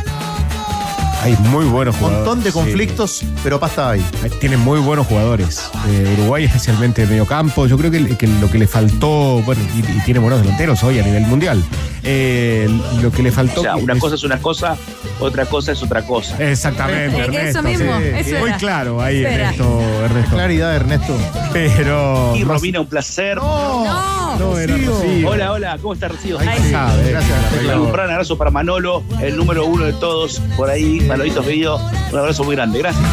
[1.24, 2.26] Hay muy buenos Un jugadores.
[2.26, 2.54] montón de sí.
[2.54, 3.90] conflictos, pero pasta.
[3.90, 4.04] Hay-
[4.40, 5.70] Tienen muy buenos jugadores.
[5.88, 7.66] Eh, Uruguay, especialmente de medio campo.
[7.66, 10.98] Yo creo que, que lo que le faltó, bueno, y, y tiene buenos delanteros hoy
[10.98, 11.64] a nivel mundial.
[12.02, 12.68] Eh,
[13.00, 13.60] lo que le faltó.
[13.60, 14.76] O sea, una es- cosa es una cosa,
[15.18, 16.36] otra cosa es otra cosa.
[16.38, 17.58] Exactamente, Eh, Ernesto.
[17.60, 18.04] eso mismo, sí.
[18.16, 18.58] eso Muy era.
[18.58, 19.24] claro ahí.
[19.24, 19.80] Ernesto.
[20.04, 20.30] Ernesto.
[20.34, 21.16] Claridad, Ernesto.
[21.54, 22.34] Pero.
[22.36, 23.36] Y Romina, un placer.
[23.38, 23.84] No.
[23.84, 24.23] No,
[24.58, 25.28] era Rocío.
[25.28, 26.38] Hola, hola, ¿cómo estás, Rocío?
[26.38, 26.70] Ahí sí.
[26.70, 27.38] Sabe, Gracias.
[27.76, 31.00] Un gran abrazo para Manolo, el número uno de todos por ahí.
[31.00, 31.80] Manolitos Bellido,
[32.12, 32.78] un abrazo muy grande.
[32.80, 33.04] Gracias.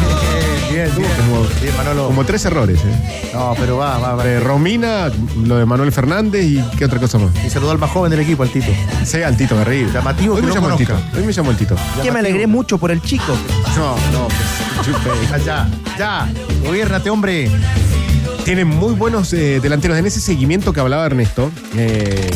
[0.70, 1.10] Bien, bien.
[1.16, 2.06] Como, Bien, Manolo.
[2.06, 3.30] como tres errores, ¿eh?
[3.34, 4.24] No, pero va, va, va.
[4.26, 5.10] Eh, Romina,
[5.44, 7.30] lo de Manuel Fernández y qué otra cosa más.
[7.44, 8.72] Y saludó al más joven del equipo, al Tito.
[9.04, 9.92] Sea el Tito Garrido.
[9.92, 10.94] Llamativo Hoy que me no llamo el Tito.
[10.94, 11.18] conozca.
[11.18, 11.76] Hoy me llamo el Tito.
[12.02, 13.36] Que me alegré mucho por el chico.
[13.76, 15.10] No, no, que se chupe.
[15.34, 16.28] Ah, Ya, ya.
[16.66, 17.50] Gobiernate, hombre.
[18.44, 19.96] Tienen muy buenos eh, delanteros.
[19.98, 22.28] En ese seguimiento que hablaba Ernesto, eh,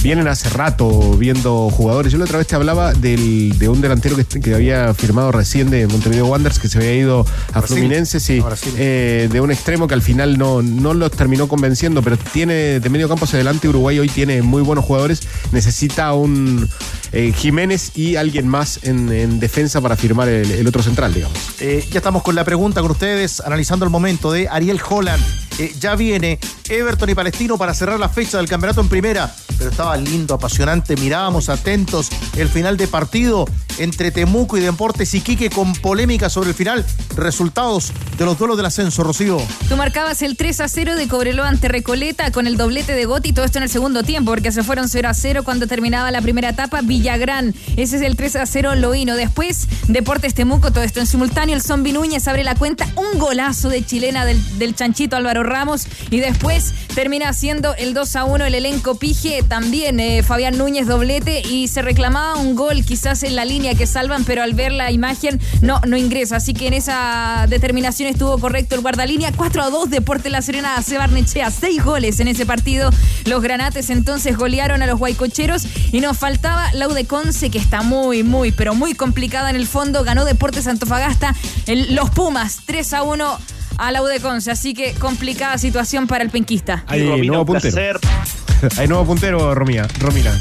[0.00, 2.12] vienen hace rato viendo jugadores.
[2.12, 5.70] Yo la otra vez te hablaba del- de un delantero que, que había firmado recién
[5.70, 7.78] de Montevideo Wanderers, que se había ido a Brasil.
[7.78, 12.00] Fluminense, sí, A eh, de un extremo que al final no, no los terminó convenciendo,
[12.00, 13.68] pero tiene de medio campo hacia adelante.
[13.68, 15.22] Uruguay hoy tiene muy buenos jugadores.
[15.50, 16.68] Necesita un
[17.12, 21.38] eh, Jiménez y alguien más en, en defensa para firmar el, el otro central, digamos.
[21.60, 25.22] Eh, ya estamos con la pregunta con ustedes, analizando el momento de Ariel Holland.
[25.58, 29.34] Eh, ya viene Everton y Palestino para cerrar la fecha del campeonato en primera.
[29.58, 30.96] Pero estaba lindo, apasionante.
[30.96, 33.44] Mirábamos atentos el final de partido
[33.78, 36.84] entre Temuco y Deportes Iquique con polémica sobre el final.
[37.16, 39.40] Resultados de los duelos del ascenso, Rocío.
[39.68, 43.32] Tú marcabas el 3 a 0 de Cobreloa ante Recoleta con el doblete de Gotti,
[43.32, 46.22] todo esto en el segundo tiempo, porque se fueron 0 a 0 cuando terminaba la
[46.22, 46.80] primera etapa.
[46.82, 49.16] Villagrán, ese es el 3 a 0 Loíno.
[49.16, 51.54] Después, Deportes Temuco, todo esto en simultáneo.
[51.54, 55.86] El Zombi Núñez abre la cuenta, un golazo de chilena del, del chanchito Álvaro Ramos.
[56.10, 60.86] Y después termina haciendo el 2 a 1 el elenco Pige, también eh, Fabián Núñez
[60.86, 61.42] doblete.
[61.48, 64.90] Y se reclamaba un gol quizás en la línea que salvan, pero al ver la
[64.90, 66.36] imagen no, no ingresa.
[66.36, 69.32] Así que en esa determinación estuvo correcto el guardalínea.
[69.34, 71.50] 4 a 2 Deporte La Serena a Barnechea.
[71.50, 72.90] Seis goles en ese partido.
[73.24, 78.22] Los granates entonces golearon a los guaycocheros y nos faltaba Laude Conce, que está muy,
[78.22, 80.04] muy, pero muy complicada en el fondo.
[80.04, 81.34] Ganó Deportes Antofagasta.
[81.66, 83.38] Los Pumas 3 a 1
[83.78, 84.50] a Laude Conce.
[84.50, 86.84] Así que complicada situación para el penquista.
[86.86, 88.00] Hay nuevo un puntero.
[88.76, 89.86] Hay nuevo puntero, Romina.
[89.98, 90.38] Romina.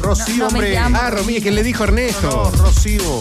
[0.00, 0.74] Rocío, No, no me hombre.
[0.74, 0.98] llamo.
[1.00, 2.50] Ah, Romina, ¿quién le dijo Ernesto?
[2.52, 3.20] No, Rocío.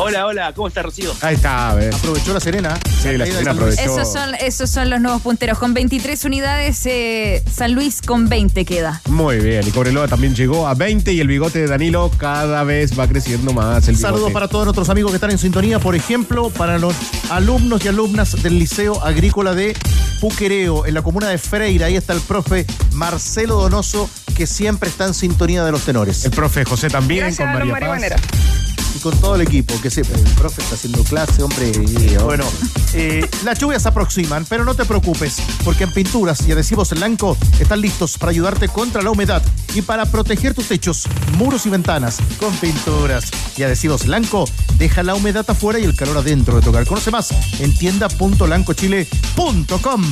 [0.00, 1.12] Hola, hola, ¿cómo estás, Rocío?
[1.22, 1.92] Ahí está, a ver.
[1.92, 2.78] Aprovechó la Serena.
[3.02, 3.80] Sí, la Serena aprovechó.
[3.82, 5.58] Esos son, esos son los nuevos punteros.
[5.58, 9.02] Con 23 unidades, eh, San Luis con 20 queda.
[9.08, 12.96] Muy bien, y Cobreloa también llegó a 20 y el bigote de Danilo cada vez
[12.96, 13.88] va creciendo más.
[13.88, 14.34] El Saludos bigote.
[14.34, 16.94] para todos nuestros amigos que están en sintonía, por ejemplo, para los
[17.30, 19.76] alumnos y alumnas del Liceo Agrícola de
[20.20, 21.86] Puquereo, en la comuna de Freira.
[21.86, 26.24] Ahí está el profe Marcelo Donoso, que siempre está en sintonía de los tenores.
[26.24, 27.80] El profe José también Gracias con María Paz.
[27.80, 28.20] marihuaneros.
[28.98, 30.20] Y con todo el equipo, que siempre.
[30.20, 31.70] El profe está haciendo clase, hombre.
[32.24, 32.44] Bueno,
[32.94, 37.36] eh, las lluvias se aproximan, pero no te preocupes, porque en Pinturas y Adhesivos Blanco
[37.60, 39.42] están listos para ayudarte contra la humedad
[39.74, 41.04] y para proteger tus techos,
[41.36, 42.18] muros y ventanas.
[42.40, 44.46] Con Pinturas y Adhesivos Blanco,
[44.78, 46.86] deja la humedad afuera y el calor adentro de tu hogar.
[46.86, 47.30] Conoce más
[47.60, 50.04] en tienda.lancochile.com.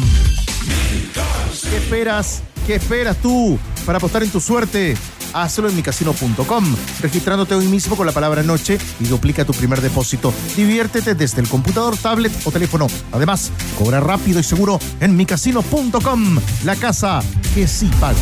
[1.70, 2.42] ¿Qué esperas?
[2.66, 4.96] ¿Qué esperas tú para apostar en tu suerte?
[5.32, 10.34] Hazlo en micasino.com, registrándote hoy mismo con la palabra noche y duplica tu primer depósito.
[10.56, 12.88] Diviértete desde el computador, tablet o teléfono.
[13.12, 17.22] Además, cobra rápido y seguro en micasino.com, la casa
[17.54, 18.18] que sí paga.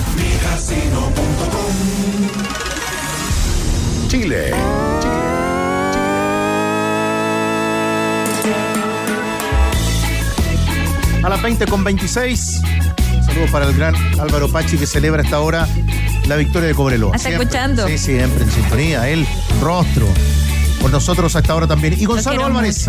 [4.08, 4.50] Chile.
[11.22, 12.60] A las 20 con 26.
[13.34, 15.66] Saludos para el gran Álvaro Pachi que celebra a esta hora
[16.28, 17.16] la victoria de Cobreloa.
[17.16, 17.46] ¿Está Siempre.
[17.48, 17.88] escuchando?
[17.88, 19.08] Sí, siempre en sintonía.
[19.08, 19.26] Él,
[19.60, 20.06] rostro.
[20.80, 21.96] Con nosotros a esta hora también.
[21.98, 22.88] Y Gonzalo Álvarez.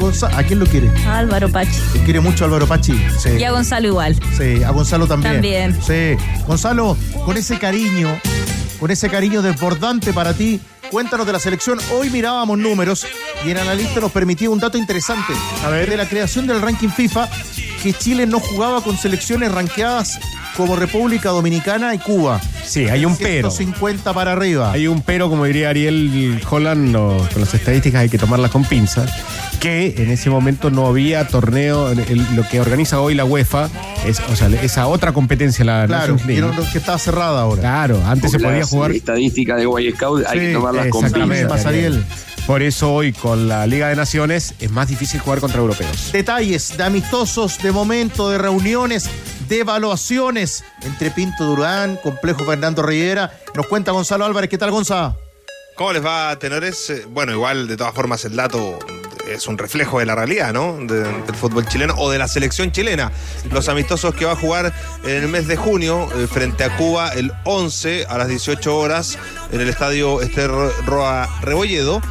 [0.00, 0.90] Gonza- ¿A quién lo quiere?
[1.06, 1.76] Álvaro Pachi.
[2.06, 2.94] Quiere mucho Álvaro Pachi.
[3.18, 3.30] Sí.
[3.38, 4.18] Y a Gonzalo igual.
[4.34, 5.34] Sí, a Gonzalo también.
[5.34, 5.78] También.
[5.86, 6.16] Sí.
[6.46, 8.18] Gonzalo, con ese cariño,
[8.80, 10.58] con ese cariño desbordante para ti,
[10.90, 11.78] cuéntanos de la selección.
[11.92, 13.06] Hoy mirábamos números
[13.44, 15.34] y el analista nos permitía un dato interesante.
[15.66, 17.28] A ver, de la creación del ranking FIFA,
[17.82, 20.18] que Chile no jugaba con selecciones ranqueadas
[20.56, 22.40] como República Dominicana y Cuba.
[22.64, 23.50] Sí, hay un pero.
[23.50, 24.70] 150 para arriba.
[24.72, 28.64] Hay un pero, como diría Ariel Holland, no, con las estadísticas hay que tomarlas con
[28.64, 29.10] pinzas,
[29.60, 33.68] que en ese momento no había torneo, el- lo que organiza hoy la UEFA,
[34.06, 36.42] es, o sea, esa otra competencia, la Claro, Nations League.
[36.42, 37.60] vieron que estaba cerrada ahora.
[37.62, 38.90] Claro, antes se podía jugar.
[38.92, 41.66] estadísticas de Boy Scout hay Sí, que tomarlas con pinzas.
[41.66, 42.04] Ariel.
[42.46, 46.10] Por eso hoy con la Liga de Naciones es más difícil jugar contra europeos.
[46.12, 49.08] Detalles de amistosos, de momento, de reuniones,
[49.48, 53.32] de evaluaciones entre Pinto Durán, Complejo Fernando Rivera.
[53.54, 54.50] Nos cuenta Gonzalo Álvarez.
[54.50, 55.16] ¿Qué tal, Gonzalo?
[55.76, 56.90] ¿Cómo les va, tenores?
[56.90, 58.78] Eh, Bueno, igual, de todas formas, el dato
[59.30, 60.76] es un reflejo de la realidad, ¿no?
[60.80, 63.12] De- del fútbol chileno o de la selección chilena.
[63.52, 64.72] Los amistosos que va a jugar
[65.04, 69.16] en el mes de junio eh, frente a Cuba el 11 a las 18 horas
[69.52, 70.50] en el estadio Ester
[70.84, 72.02] Roa Rebolledo.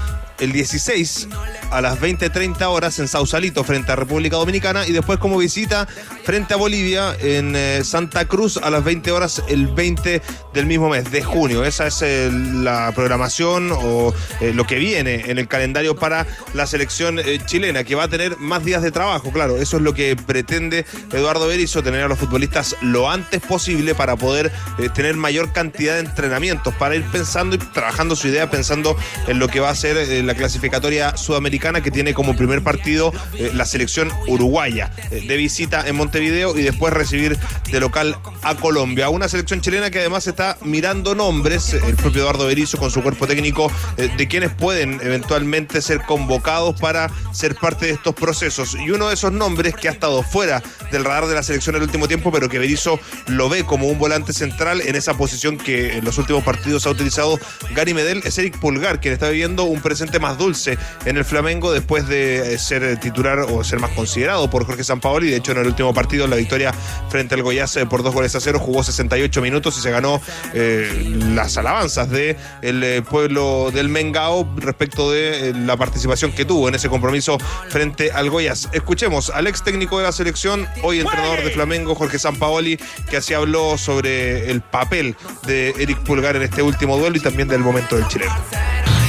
[0.41, 1.27] El 16
[1.69, 5.87] a las 20.30 horas en Sausalito frente a República Dominicana y después como visita
[6.23, 10.21] frente a Bolivia en eh, Santa Cruz a las 20 horas el 20
[10.53, 11.63] del mismo mes de junio.
[11.63, 16.65] Esa es eh, la programación o eh, lo que viene en el calendario para la
[16.65, 19.57] selección chilena, que va a tener más días de trabajo, claro.
[19.57, 24.15] Eso es lo que pretende Eduardo Berizzo, tener a los futbolistas lo antes posible para
[24.15, 24.51] poder
[24.95, 29.47] tener mayor cantidad de entrenamientos, para ir pensando y trabajando su idea, pensando en lo
[29.47, 33.65] que va a ser eh, la clasificatoria sudamericana que tiene como primer partido eh, la
[33.65, 37.37] selección uruguaya eh, de visita en Montevideo y después recibir
[37.69, 39.09] de local a Colombia.
[39.09, 43.03] Una selección chilena que además está mirando nombres, eh, el propio Eduardo Berizzo con su
[43.03, 48.75] cuerpo técnico, de quienes pueden eventualmente ser convocados para ser parte de estos procesos.
[48.75, 51.81] Y uno de esos nombres que ha estado fuera del radar de la selección el
[51.81, 55.97] último tiempo, pero que Berizzo lo ve como un volante central en esa posición que
[55.97, 57.37] en los últimos partidos ha utilizado
[57.75, 61.73] Gary Medel, es Eric Pulgar, quien está viviendo un presente más dulce en el Flamengo
[61.73, 65.29] después de eh, ser titular o ser más considerado por Jorge Sampaoli.
[65.29, 66.73] De hecho, en el último partido, la victoria
[67.09, 70.21] frente al Goiás eh, por dos goles a cero, jugó 68 minutos y se ganó
[70.53, 70.89] eh,
[71.33, 76.75] las alabanzas de el eh, pueblo del Mengao respecto de la participación que tuvo en
[76.75, 77.37] ese compromiso
[77.69, 78.69] frente al Goiás.
[78.71, 82.79] Escuchemos al ex técnico de la selección, hoy entrenador de Flamengo, Jorge Sampaoli,
[83.09, 87.47] que así habló sobre el papel de Eric Pulgar en este último duelo y también
[87.47, 88.35] del momento del chileno.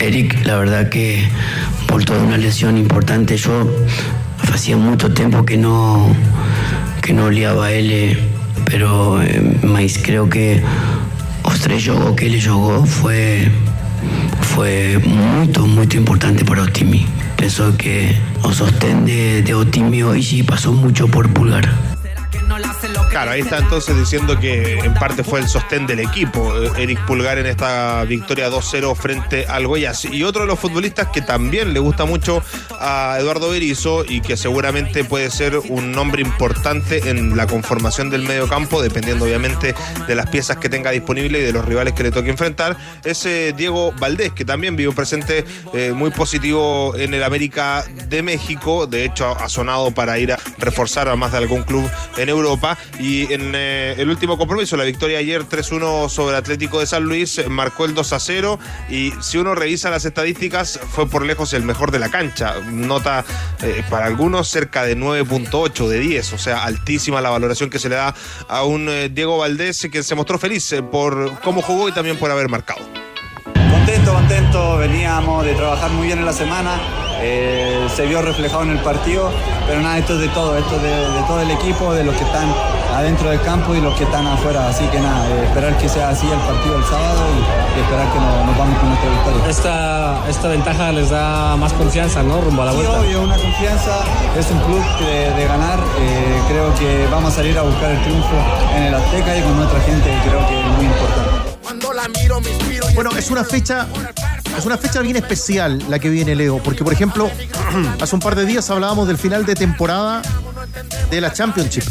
[0.03, 1.29] Eric, la verdad que
[1.87, 3.71] por toda una lesión importante, yo
[4.53, 6.12] hacía mucho tiempo que no
[7.01, 8.19] que no liaba a él,
[8.65, 10.61] pero eh, mas creo que
[11.45, 13.49] os tres jogos que ele jogou foi
[14.41, 17.07] foi muito muito importante para o time.
[17.37, 21.93] Penso que o sostén de, de o time hoje passou muito por Pulgar.
[22.53, 25.46] no la hace lo que Claro, ahí está entonces diciendo que en parte fue el
[25.46, 30.07] sostén del equipo, eh, Eric Pulgar en esta victoria 2-0 frente al Goiás.
[30.07, 32.42] Y otro de los futbolistas que también le gusta mucho
[32.81, 38.22] a Eduardo Berizzo y que seguramente puede ser un nombre importante en la conformación del
[38.22, 39.75] medio campo, dependiendo obviamente
[40.09, 43.27] de las piezas que tenga disponible y de los rivales que le toque enfrentar, es
[43.27, 45.44] eh, Diego Valdés, que también vive un presente
[45.75, 48.87] eh, muy positivo en el América de México.
[48.87, 52.79] De hecho, ha sonado para ir a reforzar a más de algún club en Europa.
[53.03, 57.41] Y en eh, el último compromiso, la victoria ayer 3-1 sobre Atlético de San Luis,
[57.49, 58.61] marcó el 2-0.
[58.91, 62.55] Y si uno revisa las estadísticas, fue por lejos el mejor de la cancha.
[62.71, 63.25] Nota
[63.61, 67.88] eh, para algunos cerca de 9.8 de 10, o sea, altísima la valoración que se
[67.88, 68.15] le da
[68.49, 72.31] a un eh, Diego Valdés que se mostró feliz por cómo jugó y también por
[72.31, 72.83] haber marcado.
[73.69, 76.81] Contento, contento, veníamos de trabajar muy bien en la semana,
[77.23, 79.31] eh, se vio reflejado en el partido,
[79.67, 82.15] pero nada, esto es de todo, esto es de, de todo el equipo, de los
[82.17, 82.53] que están
[82.95, 86.11] adentro del campo y los que están afuera, así que nada, eh, esperar que sea
[86.11, 89.49] así el partido el sábado y, y esperar que nos, nos vamos con nuestra victoria.
[89.49, 92.41] Esta, esta ventaja les da más confianza, ¿no?
[92.41, 93.01] Rumbo a la Sí, vuelta.
[93.01, 93.93] obvio, una confianza,
[94.39, 98.03] es un club de, de ganar, eh, creo que vamos a salir a buscar el
[98.03, 98.37] triunfo
[98.77, 101.43] en el Azteca y con nuestra gente creo que es muy importante.
[102.95, 103.87] Bueno, es una fecha,
[104.59, 107.31] es una fecha bien especial la que viene Leo, porque por ejemplo,
[108.01, 110.23] hace un par de días hablábamos del final de temporada
[111.11, 111.85] de la Championship.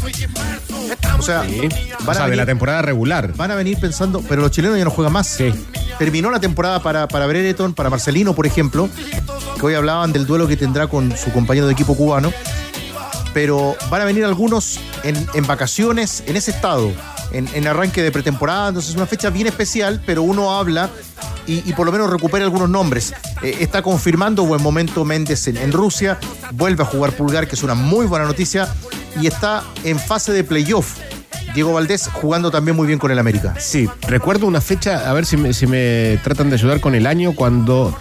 [1.18, 3.32] O sea, O van, sea, a de la temporada regular.
[3.36, 5.38] van a venir pensando, pero los chilenos ya no juegan más.
[5.98, 8.88] Terminó la temporada para, para Brereton, para Marcelino, por ejemplo,
[9.58, 12.32] que hoy hablaban del duelo que tendrá con su compañero de equipo cubano.
[13.34, 16.92] Pero van a venir algunos en, en vacaciones, en ese estado,
[17.32, 18.68] en, arranque de pretemporada.
[18.68, 20.90] Entonces es una fecha bien especial, pero uno habla
[21.46, 23.14] y, por lo menos recupera algunos nombres.
[23.42, 26.18] Eh, está confirmando buen momento Méndez en, Rusia,
[26.52, 28.68] vuelve a jugar Pulgar, que es una muy buena noticia,
[29.20, 30.96] y está en fase de playoff.
[31.54, 33.54] Diego Valdés jugando también muy bien con el América.
[33.58, 37.94] Sí, recuerdo una fecha, a ver si me tratan de ayudar con el año, cuando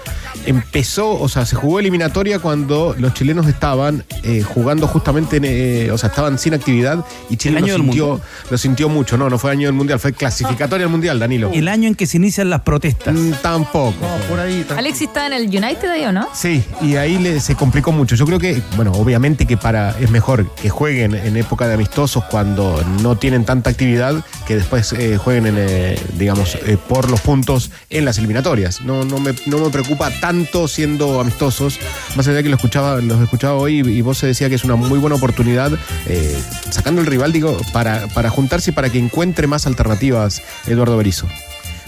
[0.46, 5.92] empezó, o sea, se jugó eliminatoria cuando los chilenos estaban eh, jugando justamente, en, eh,
[5.92, 9.18] o sea, estaban sin actividad y Chile El lo año sintió, lo sintió mucho.
[9.18, 11.52] No, no fue año del Mundial, fue clasificatoria al Mundial, Danilo.
[11.54, 13.14] El año en que se inician las protestas.
[13.14, 13.94] Mm, Tampoco.
[14.30, 14.66] por ahí.
[14.76, 16.28] Alexis está en el United ahí, ¿o no?
[16.34, 18.16] Sí, y ahí le- se complicó mucho.
[18.16, 22.24] Yo creo que, bueno, obviamente que para es mejor que jueguen en época de amistosos
[22.26, 24.16] cuando no tienen tanta actividad
[24.48, 28.82] que después eh, jueguen, en, eh, digamos, eh, por los puntos en las eliminatorias.
[28.82, 31.80] No, no, me, no me preocupa tanto siendo amistosos,
[32.16, 34.64] más allá de que lo escuchaba, los escuchaba hoy y vos se decía que es
[34.64, 39.00] una muy buena oportunidad, eh, sacando el rival, digo, para, para juntarse y para que
[39.00, 41.28] encuentre más alternativas Eduardo Berizzo.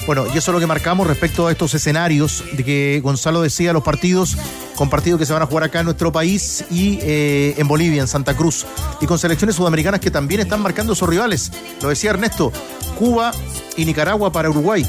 [0.06, 3.72] Bueno, y eso es lo que marcamos respecto a estos escenarios de que Gonzalo decía,
[3.72, 4.38] los partidos
[4.76, 8.02] con partidos que se van a jugar acá en nuestro país y eh, en Bolivia,
[8.02, 8.66] en Santa Cruz,
[9.00, 11.52] y con selecciones sudamericanas que también están marcando sus rivales.
[11.82, 12.52] Lo decía Ernesto,
[12.98, 13.32] Cuba
[13.78, 14.86] y Nicaragua para Uruguay.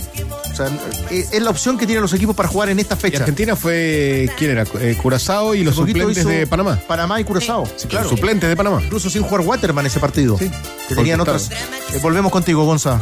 [0.53, 0.69] O sea,
[1.11, 3.19] eh, es la opción que tienen los equipos para jugar en esta Y fecha.
[3.19, 4.65] Argentina fue, ¿quién era?
[4.81, 6.79] Eh, Curazao y los suplentes de Panamá.
[6.87, 7.67] Panamá y Curazao.
[7.77, 8.81] Sí, Los suplentes de Panamá.
[8.83, 10.39] Incluso sin jugar Waterman ese partido.
[10.39, 10.51] Sí.
[10.89, 11.51] Que tenían otras.
[11.51, 13.01] Eh, volvemos contigo, Gonza.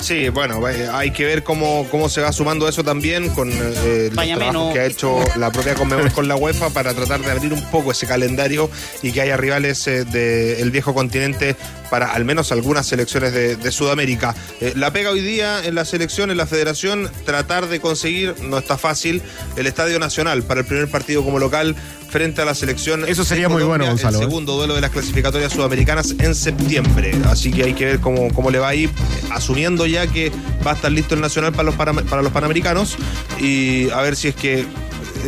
[0.00, 4.06] Sí, bueno, eh, hay que ver cómo, cómo se va sumando eso también con eh,
[4.06, 7.30] los Vaya trabajos que ha hecho la propia Conmebol con la UEFA para tratar de
[7.30, 8.70] abrir un poco ese calendario
[9.02, 11.56] y que haya rivales eh, del viejo continente
[11.90, 14.34] para al menos algunas selecciones de, de Sudamérica.
[14.60, 18.58] Eh, la pega hoy día en la selección, en la federación, tratar de conseguir, no
[18.58, 19.22] está fácil,
[19.56, 21.76] el Estadio Nacional para el primer partido como local
[22.08, 23.04] frente a la selección.
[23.06, 24.26] Eso sería muy bueno, Gonzalo, El ¿eh?
[24.26, 27.12] segundo duelo de las clasificatorias sudamericanas en septiembre.
[27.28, 28.90] Así que hay que ver cómo, cómo le va a ir,
[29.30, 30.32] asumiendo ya que
[30.66, 32.96] va a estar listo el Nacional para los, para, para los Panamericanos
[33.40, 34.64] y a ver si es que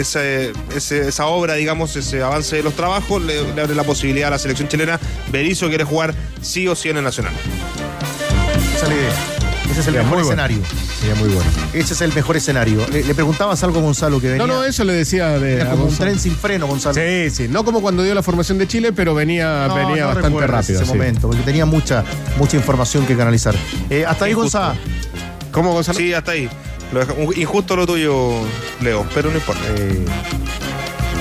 [0.00, 4.28] ese- ese- esa obra, digamos, ese avance de los trabajos le, le abre la posibilidad
[4.28, 4.98] a la selección chilena.
[5.30, 7.32] Berizzo quiere jugar sí o sí en el Nacional.
[8.76, 9.12] Esa es la idea.
[9.70, 10.42] Ese es el Sería mejor muy bueno.
[10.42, 10.58] escenario.
[10.98, 11.50] Sería muy bueno.
[11.74, 12.87] Ese es el mejor escenario.
[12.90, 14.46] Le, le preguntabas algo a Gonzalo que venía.
[14.46, 15.56] No, no, eso le decía de.
[15.56, 16.94] Era como un tren sin freno, Gonzalo.
[16.94, 17.48] Sí, sí.
[17.48, 20.80] No como cuando dio la formación de Chile, pero venía, No, venía no bastante rápido.
[20.80, 20.96] ese sí.
[20.96, 22.02] momento, porque tenía mucha,
[22.38, 23.54] mucha información que canalizar.
[23.90, 24.32] Eh, hasta ahí.
[24.32, 24.74] Gonzalo.
[25.52, 25.98] ¿Cómo, Gonzalo?
[25.98, 26.48] Sí, hasta ahí.
[26.92, 28.40] Lo deja- un- injusto lo tuyo,
[28.81, 29.61] Leo, pero no importa.
[29.77, 30.05] Eh,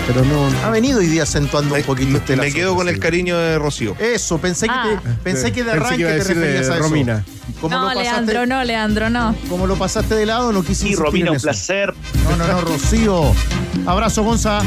[0.07, 0.49] Pero no.
[0.65, 3.93] ha venido hoy día acentuando un poquito este Me quedo con el cariño de Rocío.
[3.99, 5.01] Eso, pensé que, Ah.
[5.03, 6.83] te, pensé que de Pensé que arranque te de referías a eso.
[6.83, 7.25] Romina.
[7.59, 9.35] Como No, lo pasaste, Leandro, no, Leandro, no.
[9.49, 11.43] Como lo pasaste de lado, no quise Sí, Romina, un eso.
[11.43, 11.93] placer.
[12.23, 13.33] No, no, no, Rocío.
[13.85, 14.61] Abrazo, Gonza.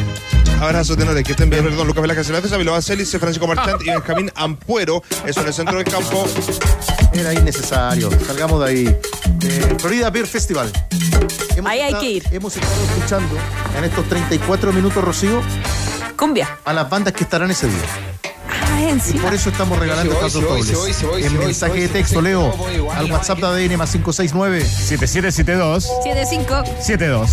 [0.60, 1.24] Abrazo, tenores.
[1.24, 1.64] Que estén bien.
[1.64, 5.02] Perdón, Lucas Velázquez defensa, Bilbao Celis, Francisco Marchant y Benjamín Ampuero.
[5.26, 6.26] Eso en el centro del campo.
[7.12, 8.10] Era innecesario.
[8.26, 8.86] Salgamos de ahí.
[9.42, 10.70] Eh, Florida Beer Festival.
[11.56, 12.24] Hemos Ahí hay estado- que ir.
[12.30, 13.36] Hemos estado escuchando
[13.76, 15.42] en estos 34 minutos, Rocío,
[16.16, 16.58] Cumbia.
[16.64, 18.09] a las bandas que estarán ese día.
[18.88, 19.22] Encima.
[19.22, 21.04] Por eso estamos regalando sí dobles.
[21.24, 23.46] En mensaje de texto, Leo, al igual, WhatsApp de.
[23.46, 24.60] ADN más 569.
[24.64, 26.64] 7772 7-5.
[26.80, 27.30] 72.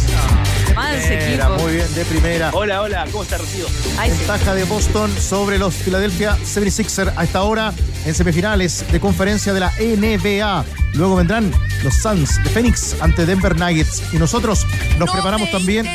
[0.76, 1.64] Más Era equipo.
[1.64, 2.52] muy bien, de primera.
[2.54, 3.66] Hola, hola, ¿cómo está Rocío?
[3.98, 7.74] Ventaja de Boston sobre los Philadelphia 76ers a esta hora
[8.06, 10.66] en semifinales de conferencia de la NBA.
[10.94, 11.52] Luego vendrán
[11.84, 14.04] los Suns de Phoenix ante Denver Nuggets.
[14.14, 14.66] Y nosotros
[15.00, 15.88] nos preparamos también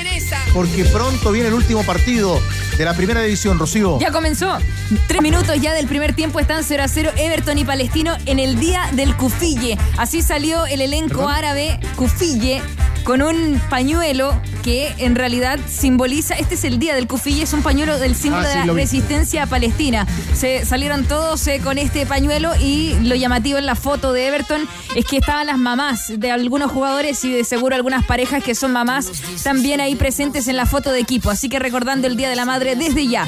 [0.53, 2.41] porque pronto viene el último partido
[2.83, 4.01] de la primera división, Rocío.
[4.01, 4.59] Ya comenzó.
[5.07, 8.59] Tres minutos ya del primer tiempo están 0 a 0 Everton y Palestino en el
[8.59, 9.79] día del Cufille.
[9.97, 12.61] Así salió el elenco árabe Cufille
[13.05, 17.63] con un pañuelo que en realidad simboliza, este es el día del Cufille, es un
[17.63, 20.07] pañuelo del símbolo Ah, sí, de la resistencia palestina.
[20.35, 24.69] Se salieron todos eh, con este pañuelo y lo llamativo en la foto de Everton
[24.95, 28.73] es que estaban las mamás de algunos jugadores y de seguro algunas parejas que son
[28.73, 29.11] mamás
[29.43, 31.31] también ahí presentes en la foto de equipo.
[31.31, 33.27] Así que recordando el Día de la Madre desde ya.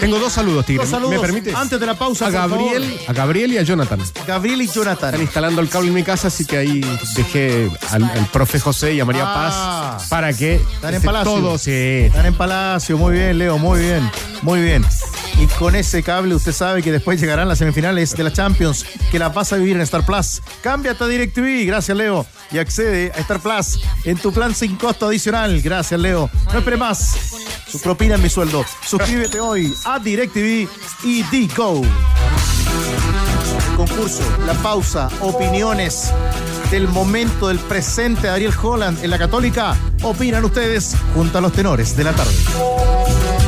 [0.00, 0.82] Tengo dos saludos, Tigre.
[0.84, 1.54] Dos saludos ¿Me permites?
[1.54, 2.30] antes de la pausa, a.
[2.30, 4.00] Gabriel, a Gabriel y a Jonathan.
[4.26, 5.08] Gabriel y Jonathan.
[5.10, 6.80] Están instalando el cable en mi casa, así que ahí
[7.16, 9.96] dejé al, al profe José y a María Ah.
[9.98, 11.32] Paz para que Están en esté Palacio.
[11.32, 11.70] todo sí.
[11.70, 14.10] Están en Palacio, muy bien, Leo, muy bien,
[14.42, 14.84] muy bien.
[15.38, 19.18] Y con ese cable usted sabe que después llegarán las semifinales de la Champions, que
[19.18, 20.42] las vas a vivir en Star Plus.
[20.62, 25.06] Cámbiate a DirecTV, gracias Leo, y accede a Star Plus en tu plan sin costo
[25.06, 25.60] adicional.
[25.62, 26.28] Gracias Leo.
[26.52, 27.16] No espere más.
[27.66, 28.64] Su propina en mi sueldo.
[28.86, 30.68] Suscríbete hoy a DirecTV
[31.04, 31.80] y Digo.
[33.70, 36.12] El concurso, la pausa, opiniones
[36.72, 39.76] del momento, del presente de Ariel Holland en la Católica.
[40.02, 42.32] Opinan ustedes junto a los tenores de la tarde.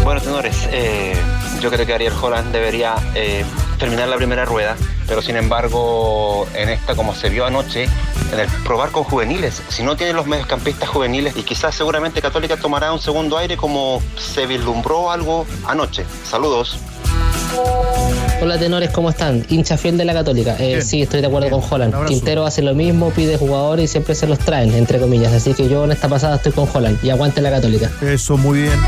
[0.04, 1.16] Bueno, tenores, eh,
[1.58, 3.42] yo creo que Ariel Holland debería eh,
[3.78, 4.76] terminar la primera rueda,
[5.08, 7.88] pero sin embargo, en esta, como se vio anoche,
[8.30, 12.58] en el probar con juveniles, si no tiene los mediocampistas juveniles, y quizás seguramente Católica
[12.58, 16.04] tomará un segundo aire como se vislumbró algo anoche.
[16.28, 16.78] Saludos.
[18.44, 19.42] Hola tenores, ¿cómo están?
[19.48, 20.54] Hincha fiel de la Católica.
[20.58, 22.06] Eh, sí, estoy de acuerdo con Holland.
[22.06, 25.32] Quintero hace lo mismo, pide jugadores y siempre se los traen, entre comillas.
[25.32, 26.98] Así que yo en esta pasada estoy con Holland.
[27.02, 27.90] Y aguante la Católica.
[28.02, 28.78] Eso, muy bien.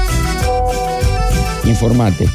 [1.65, 2.29] Informate.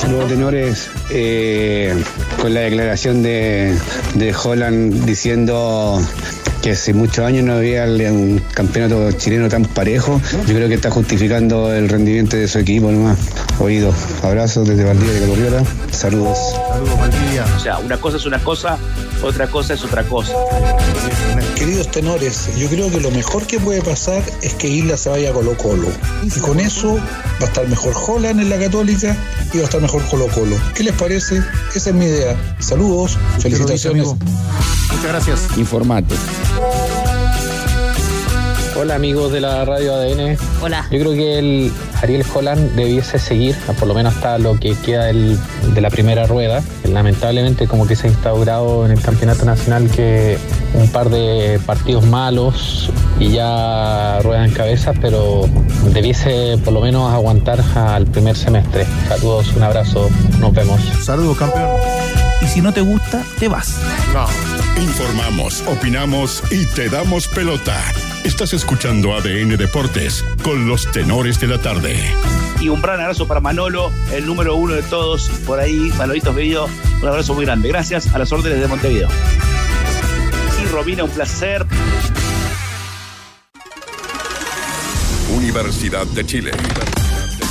[0.00, 2.00] Saludos tenores, eh,
[2.42, 3.78] con la declaración de,
[4.14, 6.02] de Holland diciendo
[6.60, 10.90] que hace muchos años no había un campeonato chileno tan parejo, yo creo que está
[10.90, 13.16] justificando el rendimiento de su equipo nomás.
[13.60, 15.62] Oído, abrazos desde Valdivia de Calorriola,
[15.92, 16.36] saludos.
[16.68, 17.44] Saludos, Valdivia.
[17.56, 18.76] O sea, una cosa es una cosa,
[19.22, 20.32] otra cosa es otra cosa.
[21.62, 25.30] Queridos tenores, yo creo que lo mejor que puede pasar es que Isla se vaya
[25.30, 25.86] a Colo Colo.
[26.24, 29.16] Y con eso va a estar mejor Holland en la Católica
[29.52, 30.56] y va a estar mejor Colo Colo.
[30.74, 31.40] ¿Qué les parece?
[31.72, 32.36] Esa es mi idea.
[32.58, 34.08] Saludos, felicitaciones.
[34.08, 35.56] Muchas gracias.
[35.56, 36.16] Informate.
[38.82, 40.36] Hola amigos de la radio ADN.
[40.60, 40.88] Hola.
[40.90, 41.72] Yo creo que el
[42.02, 46.64] Ariel Holland debiese seguir, por lo menos hasta lo que queda de la primera rueda.
[46.90, 50.36] Lamentablemente como que se ha instaurado en el campeonato nacional que
[50.74, 55.48] un par de partidos malos y ya ruedan cabezas, pero
[55.94, 58.84] debiese por lo menos aguantar al primer semestre.
[59.06, 60.10] Saludos, un abrazo,
[60.40, 60.80] nos vemos.
[61.04, 61.68] Saludos, campeón.
[62.40, 63.76] Y si no te gusta, te vas.
[64.76, 67.80] Informamos, opinamos y te damos pelota.
[68.24, 71.98] Estás escuchando ADN Deportes con los tenores de la tarde.
[72.60, 75.28] Y un gran abrazo para Manolo, el número uno de todos.
[75.44, 76.68] Por ahí, Manolitos Bello,
[77.00, 77.68] un abrazo muy grande.
[77.68, 79.08] Gracias a las órdenes de Montevideo.
[80.62, 81.66] Y Romina, un placer.
[85.34, 86.52] Universidad de Chile.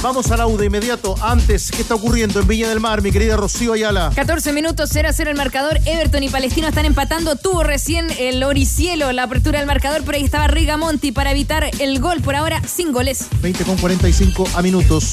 [0.01, 1.15] Vamos al audio inmediato.
[1.21, 4.11] Antes, ¿qué está ocurriendo en Viña del Mar, mi querida Rocío Ayala?
[4.15, 5.77] 14 minutos, 0 a 0 el marcador.
[5.85, 7.35] Everton y Palestino están empatando.
[7.35, 11.99] Tuvo recién el Oricielo la apertura del marcador, pero ahí estaba Rigamonti para evitar el
[11.99, 12.19] gol.
[12.21, 13.25] Por ahora, sin goles.
[13.43, 15.11] 20 con 45 a minutos.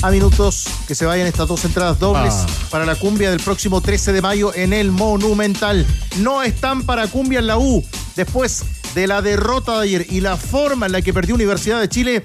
[0.00, 2.46] A minutos que se vayan estas dos entradas dobles Ah.
[2.70, 5.84] para la cumbia del próximo 13 de mayo en el Monumental.
[6.20, 7.84] No están para cumbia en la U.
[8.16, 8.62] Después
[8.94, 12.22] de la derrota de ayer y la forma en la que perdió Universidad de Chile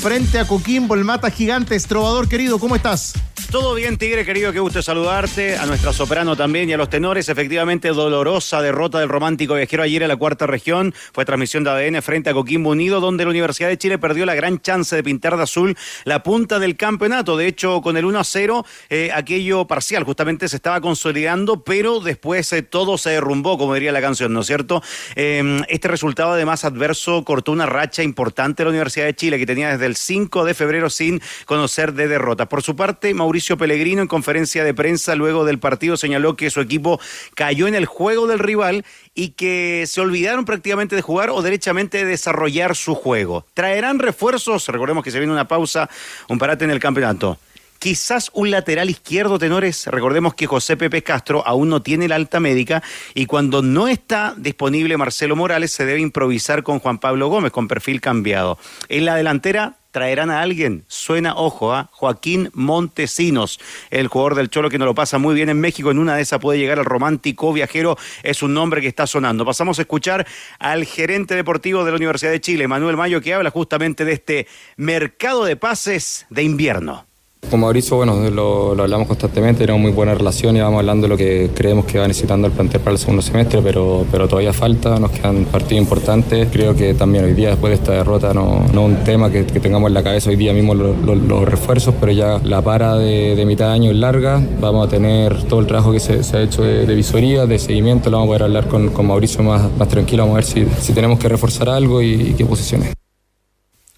[0.00, 1.86] frente a Coquimbo, el mata gigantes.
[1.86, 3.14] Trovador querido, ¿cómo estás?
[3.50, 5.56] Todo bien, Tigre, querido, qué gusto saludarte.
[5.56, 7.28] A nuestra soprano también y a los tenores.
[7.28, 10.92] Efectivamente, dolorosa derrota del romántico viajero ayer en la cuarta región.
[11.12, 14.34] Fue transmisión de ADN frente a Coquimbo Unido, donde la Universidad de Chile perdió la
[14.34, 17.36] gran chance de pintar de azul la punta del campeonato.
[17.36, 22.00] De hecho, con el 1 a 0, eh, aquello parcial justamente se estaba consolidando, pero
[22.00, 24.82] después eh, todo se derrumbó, como diría la canción, ¿no es cierto?
[25.14, 29.46] Eh, este resultado, además, adverso, cortó una racha importante de la Universidad de Chile, que
[29.46, 32.48] tenía desde el 5 de febrero sin conocer de derrota.
[32.48, 36.60] Por su parte, Mauricio Pellegrino, en conferencia de prensa luego del partido, señaló que su
[36.60, 37.00] equipo
[37.34, 38.84] cayó en el juego del rival
[39.14, 43.46] y que se olvidaron prácticamente de jugar o derechamente de desarrollar su juego.
[43.54, 44.68] ¿Traerán refuerzos?
[44.68, 45.88] Recordemos que se viene una pausa,
[46.28, 47.38] un parate en el campeonato.
[47.78, 49.86] Quizás un lateral izquierdo, tenores.
[49.86, 52.82] Recordemos que José Pepe Castro aún no tiene la alta médica
[53.14, 57.68] y cuando no está disponible Marcelo Morales se debe improvisar con Juan Pablo Gómez con
[57.68, 58.58] perfil cambiado.
[58.88, 60.84] En la delantera traerán a alguien.
[60.88, 63.58] Suena, ojo, a Joaquín Montesinos,
[63.90, 65.90] el jugador del Cholo que nos lo pasa muy bien en México.
[65.90, 67.96] En una de esas puede llegar al romántico viajero.
[68.22, 69.46] Es un nombre que está sonando.
[69.46, 70.26] Pasamos a escuchar
[70.58, 74.46] al gerente deportivo de la Universidad de Chile, Manuel Mayo, que habla justamente de este
[74.76, 77.06] mercado de pases de invierno.
[77.50, 81.16] Con Mauricio, bueno, lo, hablamos constantemente, tenemos muy buena relación y vamos hablando de lo
[81.16, 84.98] que creemos que va necesitando el plantel para el segundo semestre, pero, pero todavía falta,
[84.98, 86.48] nos quedan partidos importantes.
[86.50, 89.88] Creo que también hoy día, después de esta derrota, no es un tema que, tengamos
[89.88, 93.68] en la cabeza hoy día mismo los, refuerzos, pero ya la para de, de, mitad
[93.68, 94.42] de año es larga.
[94.60, 98.10] Vamos a tener todo el trabajo que se, ha hecho de, de, visoría, de seguimiento,
[98.10, 100.66] lo vamos a poder hablar con, con Mauricio más, más tranquilo, vamos a ver si,
[100.80, 102.96] si tenemos que reforzar algo y qué posiciones.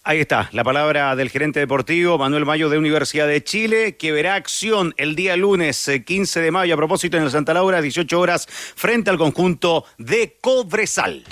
[0.08, 4.36] Ahí está, la palabra del gerente deportivo Manuel Mayo de Universidad de Chile, que verá
[4.36, 8.46] acción el día lunes 15 de mayo, a propósito en el Santa Laura, 18 horas,
[8.48, 11.24] frente al conjunto de Cobresal.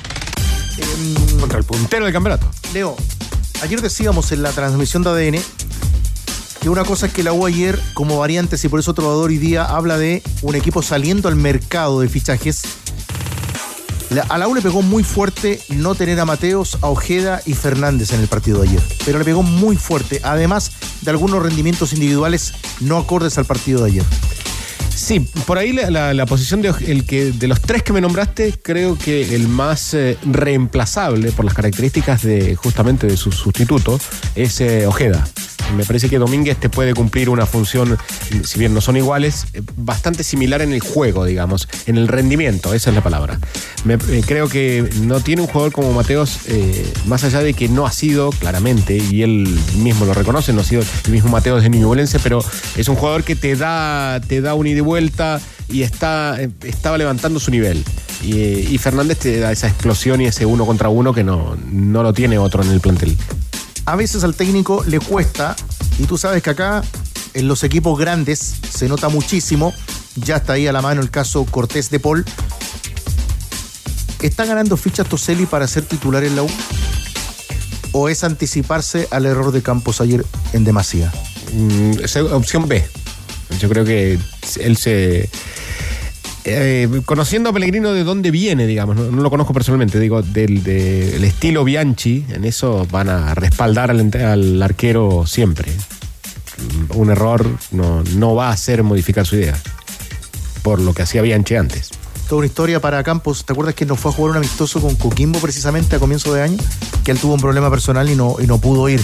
[0.77, 2.51] Eh, Contra el puntero del campeonato.
[2.74, 2.95] Leo,
[3.62, 5.43] ayer decíamos en la transmisión de ADN
[6.61, 9.39] que una cosa es que la U ayer, como variantes, y por eso Trovador hoy
[9.39, 12.61] día habla de un equipo saliendo al mercado de fichajes
[14.29, 18.13] a la U le pegó muy fuerte no tener a Mateos, a Ojeda y Fernández
[18.13, 18.83] en el partido de ayer.
[19.05, 23.91] Pero le pegó muy fuerte, además de algunos rendimientos individuales no acordes al partido de
[23.91, 24.05] ayer.
[24.97, 28.97] Sí, por ahí la, posición de, el que, de los tres que me nombraste, creo
[28.97, 34.01] que el más eh, reemplazable por las características de justamente de su sustituto
[34.35, 35.23] es eh, Ojeda.
[35.75, 37.99] Me parece que Domínguez te puede cumplir una función,
[38.45, 42.91] si bien no son iguales, bastante similar en el juego, digamos, en el rendimiento, esa
[42.91, 43.39] es la palabra.
[43.89, 47.85] Eh, creo que no tiene un jugador como Mateos, eh, más allá de que no
[47.85, 51.69] ha sido, claramente, y él mismo lo reconoce, no ha sido el mismo Mateos de
[51.69, 52.45] Ñublense, pero
[52.77, 56.97] es un jugador que te da, te da un ida y vuelta y está, estaba
[56.97, 57.84] levantando su nivel.
[58.22, 62.03] Y, y, Fernández te da esa explosión y ese uno contra uno que no, no
[62.03, 63.14] lo tiene otro en el plantel
[63.87, 65.57] a veces al técnico le cuesta,
[65.99, 66.82] y tú sabes que acá
[67.34, 69.72] en los equipos grandes se nota muchísimo,
[70.16, 72.24] ya está ahí a la mano el caso Cortés de Paul.
[74.20, 76.51] ¿Está ganando fichas Toselli para ser titular en la U?
[77.93, 81.12] ¿O es anticiparse al error de Campos ayer en demasía?
[81.53, 82.84] Mm, es opción B.
[83.59, 84.19] Yo creo que
[84.61, 85.29] él se.
[86.49, 91.27] Eh, conociendo a Pellegrino de dónde viene, digamos, no, lo conozco personalmente, digo, del de,
[91.27, 95.73] estilo Bianchi, en eso van a respaldar al, al, arquero siempre.
[96.95, 99.57] Un error no, no va a hacer modificar su idea,
[100.63, 101.91] por lo que hacía Bianchi antes.
[102.29, 103.45] Toda una historia para Campos.
[103.45, 106.43] ¿Te acuerdas que nos fue a jugar un amistoso con Coquimbo precisamente a comienzo de
[106.43, 106.59] año?
[107.05, 109.01] Que él tuvo un problema personal y no, y no pudo ir.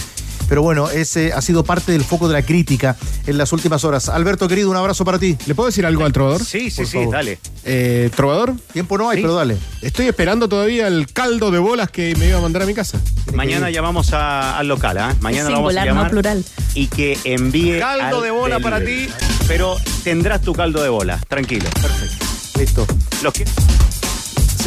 [0.49, 4.09] Pero bueno, ese ha sido parte del foco de la crítica en las últimas horas.
[4.09, 5.37] Alberto, querido, un abrazo para ti.
[5.45, 6.43] ¿Le puedo decir algo al trovador?
[6.43, 7.13] Sí, sí, Por sí, favor.
[7.13, 7.39] dale.
[7.65, 8.53] Eh, ¿Trovador?
[8.73, 9.21] Tiempo no hay, sí.
[9.23, 9.57] pero dale.
[9.81, 12.99] Estoy esperando todavía el caldo de bolas que me iba a mandar a mi casa.
[13.33, 15.15] Mañana llamamos a, al local, ¿eh?
[15.21, 16.03] Mañana lo vamos a llamar.
[16.05, 16.43] No plural.
[16.75, 17.79] Y que envíe.
[17.79, 19.07] Caldo al de bola del- para ti.
[19.47, 21.69] Pero tendrás tu caldo de bola, tranquilo.
[21.81, 22.25] Perfecto.
[22.59, 22.87] Listo.
[23.23, 23.45] Los que.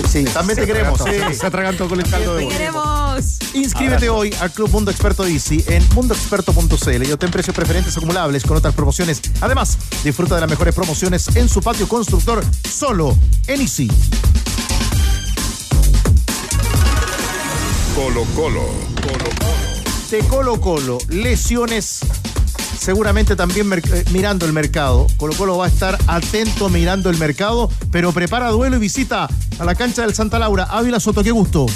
[0.04, 1.00] Sí, también te queremos.
[1.00, 1.34] Sí.
[1.34, 3.38] Se atragantó con el caldo de Te queremos.
[3.54, 8.56] Inscríbete hoy al Club Mundo Experto Easy en mundoexperto.cl y obtén precios preferentes acumulables con
[8.56, 9.22] otras promociones.
[9.40, 13.16] Además, disfruta de las mejores promociones en su patio constructor solo
[13.46, 13.90] en Easy.
[17.94, 18.66] Colo Colo.
[19.00, 19.30] Colo
[20.10, 22.00] De Colo Colo, lesiones.
[22.86, 25.08] Seguramente también eh, mirando el mercado.
[25.16, 29.28] Colo Colo va a estar atento mirando el mercado, pero prepara duelo y visita
[29.58, 30.68] a la cancha del Santa Laura.
[30.70, 31.66] Ávila Soto, qué gusto.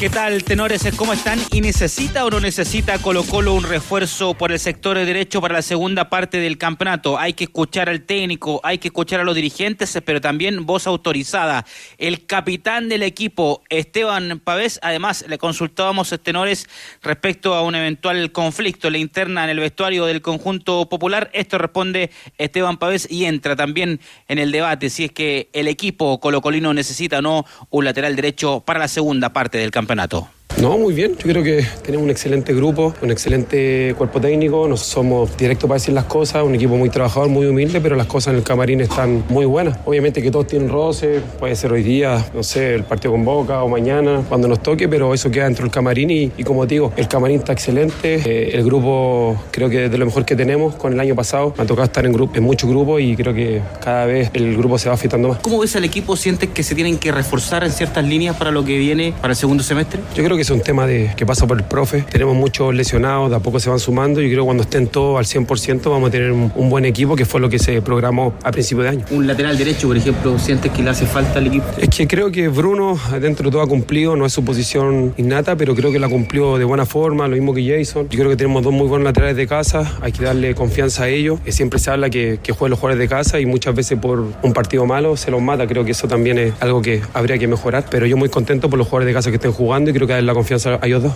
[0.00, 0.82] ¿Qué tal, tenores?
[0.96, 1.38] ¿Cómo están?
[1.52, 5.52] ¿Y necesita o no necesita Colo Colo un refuerzo por el sector de derecho para
[5.52, 7.18] la segunda parte del campeonato?
[7.18, 11.66] Hay que escuchar al técnico, hay que escuchar a los dirigentes, pero también voz autorizada.
[11.98, 16.66] El capitán del equipo, Esteban Pavés, además le consultábamos, tenores,
[17.02, 21.28] respecto a un eventual conflicto la interna en el vestuario del conjunto popular.
[21.34, 26.20] Esto responde Esteban Pavés y entra también en el debate si es que el equipo
[26.20, 30.39] colocolino necesita o no un lateral derecho para la segunda parte del campeonato campeonato.
[30.60, 31.12] No, muy bien.
[31.12, 34.68] Yo creo que tenemos un excelente grupo, un excelente cuerpo técnico.
[34.68, 38.06] Nos somos directos para decir las cosas, un equipo muy trabajador, muy humilde, pero las
[38.06, 39.78] cosas en el camarín están muy buenas.
[39.86, 43.62] Obviamente que todos tienen roce, puede ser hoy día, no sé, el partido con Boca
[43.62, 46.74] o mañana, cuando nos toque, pero eso queda dentro del camarín y, y como te
[46.74, 48.16] digo, el camarín está excelente.
[48.26, 51.54] Eh, el grupo creo que es de lo mejor que tenemos con el año pasado.
[51.56, 54.58] Me ha tocado estar en, grupo, en muchos grupos y creo que cada vez el
[54.58, 55.38] grupo se va afectando más.
[55.38, 56.16] ¿Cómo ves al equipo?
[56.16, 59.36] ¿Sientes que se tienen que reforzar en ciertas líneas para lo que viene para el
[59.36, 60.00] segundo semestre?
[60.14, 62.04] Yo creo que es un tema de, que pasa por el profe.
[62.10, 64.20] Tenemos muchos lesionados, de a poco se van sumando.
[64.20, 67.14] Yo creo que cuando estén todos al 100% vamos a tener un, un buen equipo,
[67.14, 69.04] que fue lo que se programó a principio de año.
[69.10, 71.66] Un lateral derecho, por ejemplo, ¿sientes que le hace falta al equipo?
[71.78, 75.56] Es que creo que Bruno, dentro de todo, ha cumplido, no es su posición innata,
[75.56, 78.08] pero creo que la cumplió de buena forma, lo mismo que Jason.
[78.10, 81.08] Yo creo que tenemos dos muy buenos laterales de casa, hay que darle confianza a
[81.08, 81.38] ellos.
[81.44, 84.24] Eh, Siempre se habla que, que jueguen los jugadores de casa y muchas veces por
[84.42, 85.66] un partido malo se los mata.
[85.66, 88.78] Creo que eso también es algo que habría que mejorar, pero yo muy contento por
[88.78, 91.12] los jugadores de casa que estén jugando y creo que darle la confianza a dos.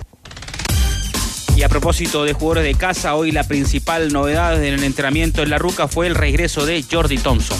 [1.57, 5.49] Y a propósito de jugadores de casa, hoy la principal novedad en el entrenamiento en
[5.49, 7.57] la Ruca fue el regreso de Jordi Thompson.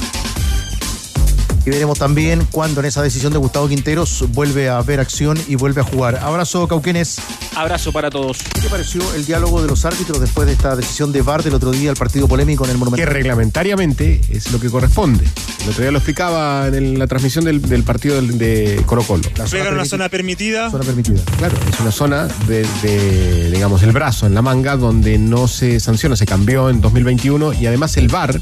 [1.67, 5.55] Y veremos también cuando en esa decisión de Gustavo Quinteros vuelve a ver acción y
[5.55, 6.17] vuelve a jugar.
[6.17, 7.17] Abrazo, Cauquenes.
[7.57, 8.37] Abrazo para todos.
[8.55, 11.55] ¿Qué te pareció el diálogo de los árbitros después de esta decisión de VAR del
[11.55, 13.15] otro día, el partido polémico en el Que Monumental?
[13.15, 15.25] reglamentariamente es lo que corresponde.
[15.63, 19.03] El otro día lo explicaba en el- la transmisión del, del partido del- de Colo
[19.03, 19.23] Colo.
[19.49, 20.71] Juega en una zona permitida.
[20.71, 21.23] Zona permitida.
[21.39, 25.81] Claro, es una zona de, de, digamos, el brazo en la manga donde no se
[25.81, 28.39] sanciona, se cambió en 2021 y además el VAR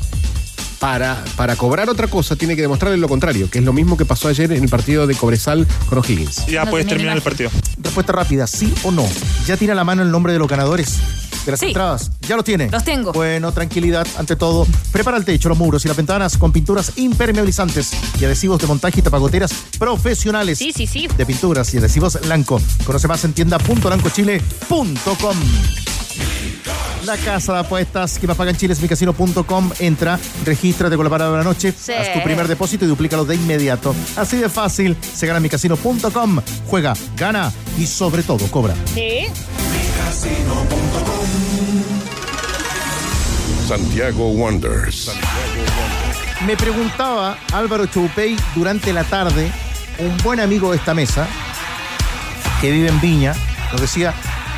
[0.82, 4.04] para, para cobrar otra cosa tiene que demostrarle lo contrario, que es lo mismo que
[4.04, 6.44] pasó ayer en el partido de Cobresal con O'Higgins.
[6.46, 7.50] Ya puedes terminar el partido.
[7.80, 9.06] Respuesta rápida, sí o no.
[9.46, 10.96] ¿Ya tiene a la mano el nombre de los ganadores?
[11.46, 11.66] De las Sí.
[11.66, 12.10] entradas.
[12.22, 12.68] ¿Ya lo tiene?
[12.68, 13.12] Los tengo.
[13.12, 14.66] Bueno, tranquilidad ante todo.
[14.90, 18.98] Prepara el techo, los muros y las ventanas con pinturas impermeabilizantes y adhesivos de montaje
[18.98, 20.58] y tapagoteras profesionales.
[20.58, 21.06] Sí, sí, sí.
[21.16, 22.60] De pinturas y adhesivos Blanco.
[22.84, 25.36] Conoce más en tienda.lancochile.com.
[27.04, 29.70] La casa de apuestas que más paga en Chile es micasino.com.
[29.80, 31.92] Entra, regístrate con la palabra de la noche, Sí.
[31.92, 33.94] haz tu primer depósito y duplícalo de inmediato.
[34.16, 36.40] Así de fácil, se gana en micasino.com.
[36.68, 38.74] Juega, gana y sobre todo cobra.
[38.94, 39.26] Sí.
[43.66, 45.10] Santiago Wonders.
[46.46, 49.50] Me preguntaba Álvaro Choupey durante la tarde,
[49.98, 51.26] un buen amigo de esta mesa,
[52.60, 53.34] que vive en Viña,
[53.70, 54.12] nos decía,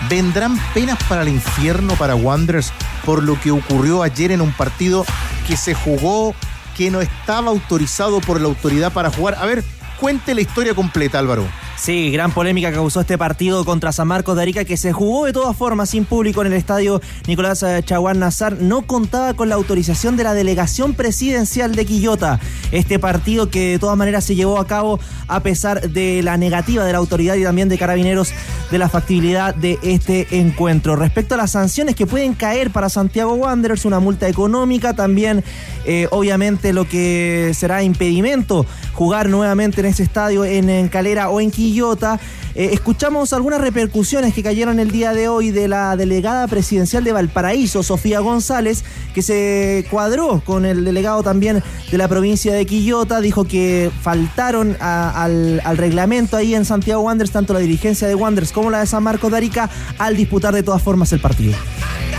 [0.09, 2.73] ¿vendrán penas para el infierno para Wanderers
[3.05, 5.05] por lo que ocurrió ayer en un partido
[5.47, 6.35] que se jugó,
[6.77, 9.37] que no estaba autorizado por la autoridad para jugar?
[9.41, 9.65] A ver,
[10.01, 11.47] cuente la historia completa, Álvaro.
[11.85, 15.27] Sí, gran polémica que causó este partido contra San Marcos de Arica que se jugó
[15.27, 18.57] de todas formas sin público en el estadio Nicolás eh, Chaguán Nazar.
[18.59, 22.41] No contaba con la autorización de la delegación presidencial de Quillota.
[22.73, 26.87] Este partido que de todas maneras se llevó a cabo a pesar de la negativa
[26.87, 28.33] de la autoridad y también de carabineros
[28.71, 30.97] de la factibilidad de este encuentro.
[30.97, 35.45] Respecto a las sanciones que pueden caer para Santiago Wanderers, una multa económica, también
[35.85, 38.65] eh, obviamente lo que será impedimento
[38.95, 41.74] jugar nuevamente en ese estadio en, en Calera o en Quillota.
[41.75, 42.21] Quillota
[42.55, 47.13] eh, escuchamos algunas repercusiones que cayeron el día de hoy de la delegada presidencial de
[47.13, 53.21] Valparaíso, Sofía González, que se cuadró con el delegado también de la provincia de Quillota,
[53.21, 58.53] dijo que faltaron al, al reglamento ahí en Santiago Wanderers, tanto la dirigencia de Wanderers
[58.53, 61.55] como la de San Marcos de Arica, al disputar de todas formas el partido.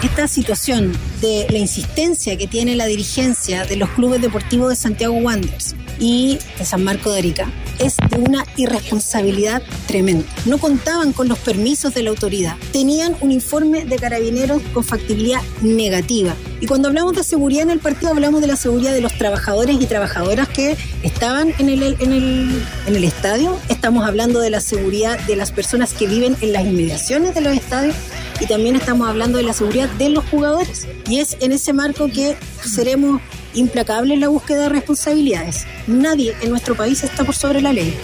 [0.04, 5.16] Esta situación de la insistencia que tiene la dirigencia de los clubes deportivos de Santiago
[5.16, 10.25] Wanderers y de San Marco de Arica es de una irresponsabilidad tremenda.
[10.46, 15.42] No contaban con los permisos de la autoridad, tenían un informe de carabineros con factibilidad
[15.62, 16.36] negativa.
[16.62, 19.78] Y cuando hablamos de seguridad en el partido, hablamos de la seguridad de los trabajadores
[19.80, 25.36] y trabajadoras que estaban en el, en el, estadio, estamos hablando de la seguridad de
[25.36, 27.96] las personas que viven en las inmediaciones de los estadios
[28.40, 30.88] y también estamos hablando de la seguridad de los jugadores.
[31.08, 33.22] Y es en ese marco que seremos
[33.54, 35.66] implacables en la búsqueda de responsabilidades.
[35.88, 37.96] Nadie en nuestro país está por sobre la ley.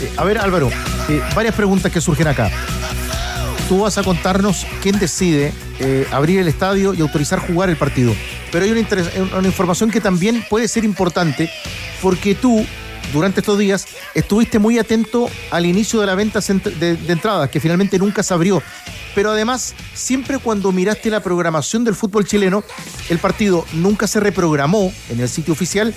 [0.00, 0.70] Eh, a ver, Álvaro,
[1.08, 2.50] eh, varias preguntas que surgen acá.
[3.68, 8.14] Tú vas a contarnos quién decide eh, abrir el estadio y autorizar jugar el partido.
[8.50, 11.50] Pero hay una, información que también puede ser importante
[12.02, 12.66] porque tú,
[13.12, 17.60] durante estos días, estuviste muy atento al inicio de la venta de, de entradas, que
[17.60, 18.60] finalmente nunca se abrió.
[19.14, 22.64] Pero además, siempre cuando miraste la programación del fútbol chileno,
[23.08, 25.94] el partido nunca se reprogramó en el sitio oficial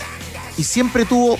[0.58, 1.40] y siempre tuvo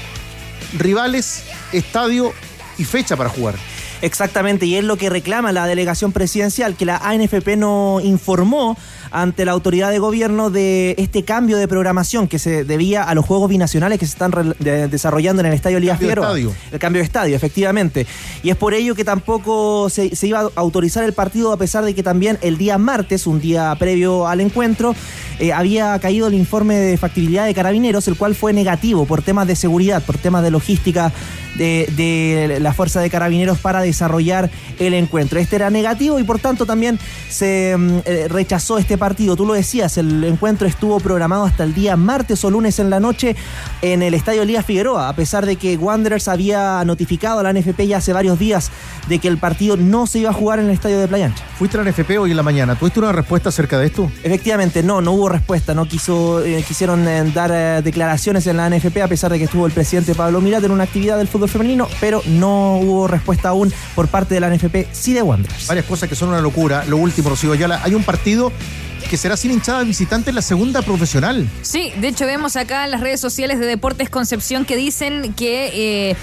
[0.78, 2.34] rivales, estadio
[2.78, 3.56] y fecha para jugar.
[4.02, 8.78] Exactamente, y es lo que reclama la delegación presidencial, que la ANFP no informó
[9.14, 13.24] ante la autoridad de gobierno de este cambio de programación que se debía a los
[13.26, 16.38] juegos binacionales que se están de- desarrollando en el Estadio Elías Cambio de Figueroa.
[16.40, 16.56] estadio.
[16.72, 18.08] El cambio de estadio, efectivamente.
[18.42, 21.86] Y es por ello que tampoco se, se iba a autorizar el partido, a pesar
[21.86, 24.96] de que también el día martes, un día previo al encuentro,
[25.40, 29.48] eh, había caído el informe de factibilidad de carabineros, el cual fue negativo por temas
[29.48, 31.12] de seguridad, por temas de logística
[31.56, 34.50] de, de la Fuerza de Carabineros para desarrollar
[34.80, 35.40] el encuentro.
[35.40, 36.98] Este era negativo y por tanto también
[37.30, 39.03] se mm, eh, rechazó este partido.
[39.04, 43.02] Tú lo decías, el encuentro estuvo programado hasta el día martes o lunes en la
[43.02, 43.36] noche
[43.82, 47.86] en el estadio Elías Figueroa, a pesar de que Wanderers había notificado a la NFP
[47.86, 48.72] ya hace varios días
[49.10, 51.44] de que el partido no se iba a jugar en el estadio de Playa Ancha.
[51.58, 52.76] ¿Fuiste a la NFP hoy en la mañana?
[52.76, 54.10] ¿Tuviste una respuesta acerca de esto?
[54.24, 55.74] Efectivamente, no, no hubo respuesta.
[55.74, 59.46] No quiso, eh, quisieron eh, dar eh, declaraciones en la NFP a pesar de que
[59.46, 63.50] estuvo el presidente Pablo Mirat en una actividad del fútbol femenino, pero no hubo respuesta
[63.50, 65.68] aún por parte de la NFP, sí de Wanderers.
[65.68, 66.86] Varias cosas que son una locura.
[66.86, 68.54] Lo último, Rocío Ayala, hay un partido
[69.14, 71.48] que será sin hinchada visitante en la segunda profesional.
[71.62, 76.10] Sí, de hecho vemos acá en las redes sociales de Deportes Concepción que dicen que...
[76.10, 76.16] eh,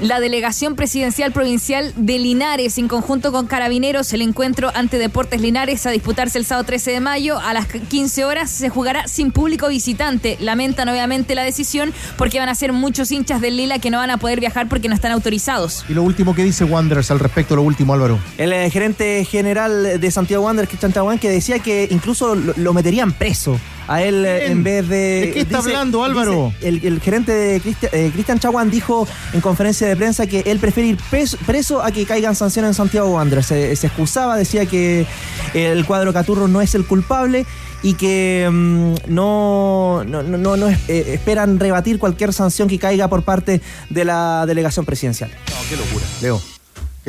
[0.00, 5.86] la delegación presidencial provincial de Linares, en conjunto con Carabineros, el encuentro ante Deportes Linares
[5.86, 9.68] a disputarse el sábado 13 de mayo a las 15 horas se jugará sin público
[9.68, 10.36] visitante.
[10.40, 14.10] Lamentan obviamente la decisión porque van a ser muchos hinchas del Lila que no van
[14.10, 15.84] a poder viajar porque no están autorizados.
[15.88, 18.18] Y lo último que dice Wanderers al respecto, lo último, Álvaro.
[18.38, 22.74] El eh, gerente general de Santiago Wanderers, Cristian Chaguán, que decía que incluso lo, lo
[22.74, 23.58] meterían preso
[23.88, 24.96] a él eh, en vez de...
[25.26, 26.52] ¿De qué está hablando, Álvaro?
[26.54, 30.40] dice- el, el gerente de Cristian eh, Cristian Chaguán dijo en conferencia de prensa que
[30.46, 30.98] él prefiere ir
[31.46, 33.46] preso a que caigan sanciones en Santiago Wanderers.
[33.46, 35.06] Se, se excusaba, decía que
[35.54, 37.46] el cuadro Caturro no es el culpable
[37.82, 43.22] y que mm, no, no, no, no- eh, esperan rebatir cualquier sanción que caiga por
[43.22, 43.60] parte
[43.90, 45.30] de la delegación presidencial.
[45.30, 46.04] No, qué locura.
[46.22, 46.40] Leo.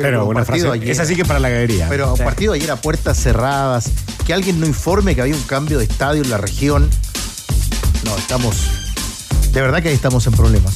[0.02, 0.30] Pero locura.
[0.30, 0.90] una Un partido frase- ayer.
[0.90, 1.86] esa sí que para la galería.
[1.88, 2.22] Pero un Sí.
[2.22, 3.90] partido ayer a puertas cerradas,
[4.26, 6.88] que alguien no informe que había un cambio de estadio en la región.
[8.04, 8.56] No, estamos.
[9.52, 10.74] De verdad que ahí estamos en problemas.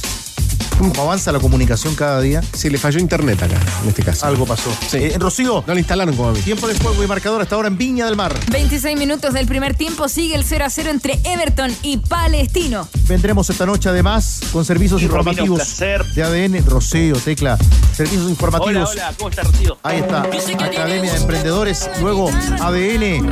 [0.77, 2.41] ¿Cómo avanza la comunicación cada día?
[2.53, 4.25] Sí, le falló internet acá, en este caso.
[4.25, 4.75] Algo pasó.
[4.89, 4.97] Sí.
[4.97, 5.63] Eh, Rocío.
[5.67, 6.39] No lo instalaron como a mí.
[6.41, 8.35] Tiempo de juego y marcador hasta ahora en Viña del Mar.
[8.51, 12.89] 26 minutos del primer tiempo sigue el 0 a 0 entre Everton y Palestino.
[13.07, 16.05] Vendremos esta noche además con servicios un informativos placer.
[16.13, 16.65] de ADN.
[16.65, 17.57] Rocío, Tecla.
[17.93, 18.91] Servicios informativos.
[18.91, 19.77] Hola, hola, ¿cómo está Rocío?
[19.83, 22.29] Ahí está, Academia de Emprendedores, luego
[22.61, 23.31] ADN,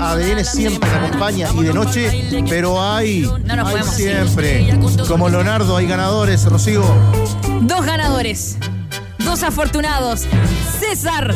[0.00, 5.76] ADN siempre te acompaña y de noche, pero hay, No nos hay siempre, como Leonardo,
[5.76, 6.84] hay ganadores, Rocío.
[7.62, 8.58] Dos ganadores,
[9.36, 10.22] dos afortunados.
[10.80, 11.34] César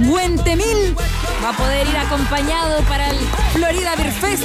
[0.00, 0.94] Buentemil
[1.42, 3.16] va a poder ir acompañado para el
[3.54, 4.42] Florida Beer Fest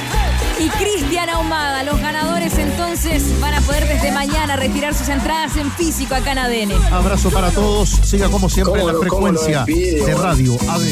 [0.58, 1.84] y Cristian Ahumada.
[1.84, 6.38] Los ganadores entonces van a poder desde mañana retirar sus entradas en físico acá en
[6.38, 6.94] ADN.
[6.94, 10.90] Abrazo para todos, siga como siempre ¿Cómo la lo- frecuencia de radio ADN.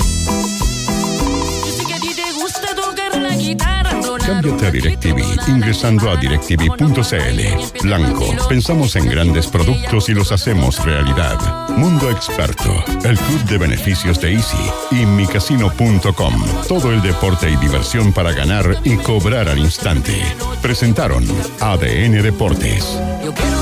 [1.66, 3.81] Yo sé que a ti te gusta tocar la guitarra,
[4.26, 7.84] Cámbiate a DirecTV ingresando a directv.cl.
[7.84, 11.38] Blanco, pensamos en grandes productos y los hacemos realidad.
[11.70, 14.58] Mundo Experto, el club de beneficios de Easy
[14.92, 16.46] y micasino.com.
[16.68, 20.22] Todo el deporte y diversión para ganar y cobrar al instante.
[20.62, 21.26] Presentaron
[21.60, 22.98] ADN Deportes.
[23.24, 23.62] Yo quiero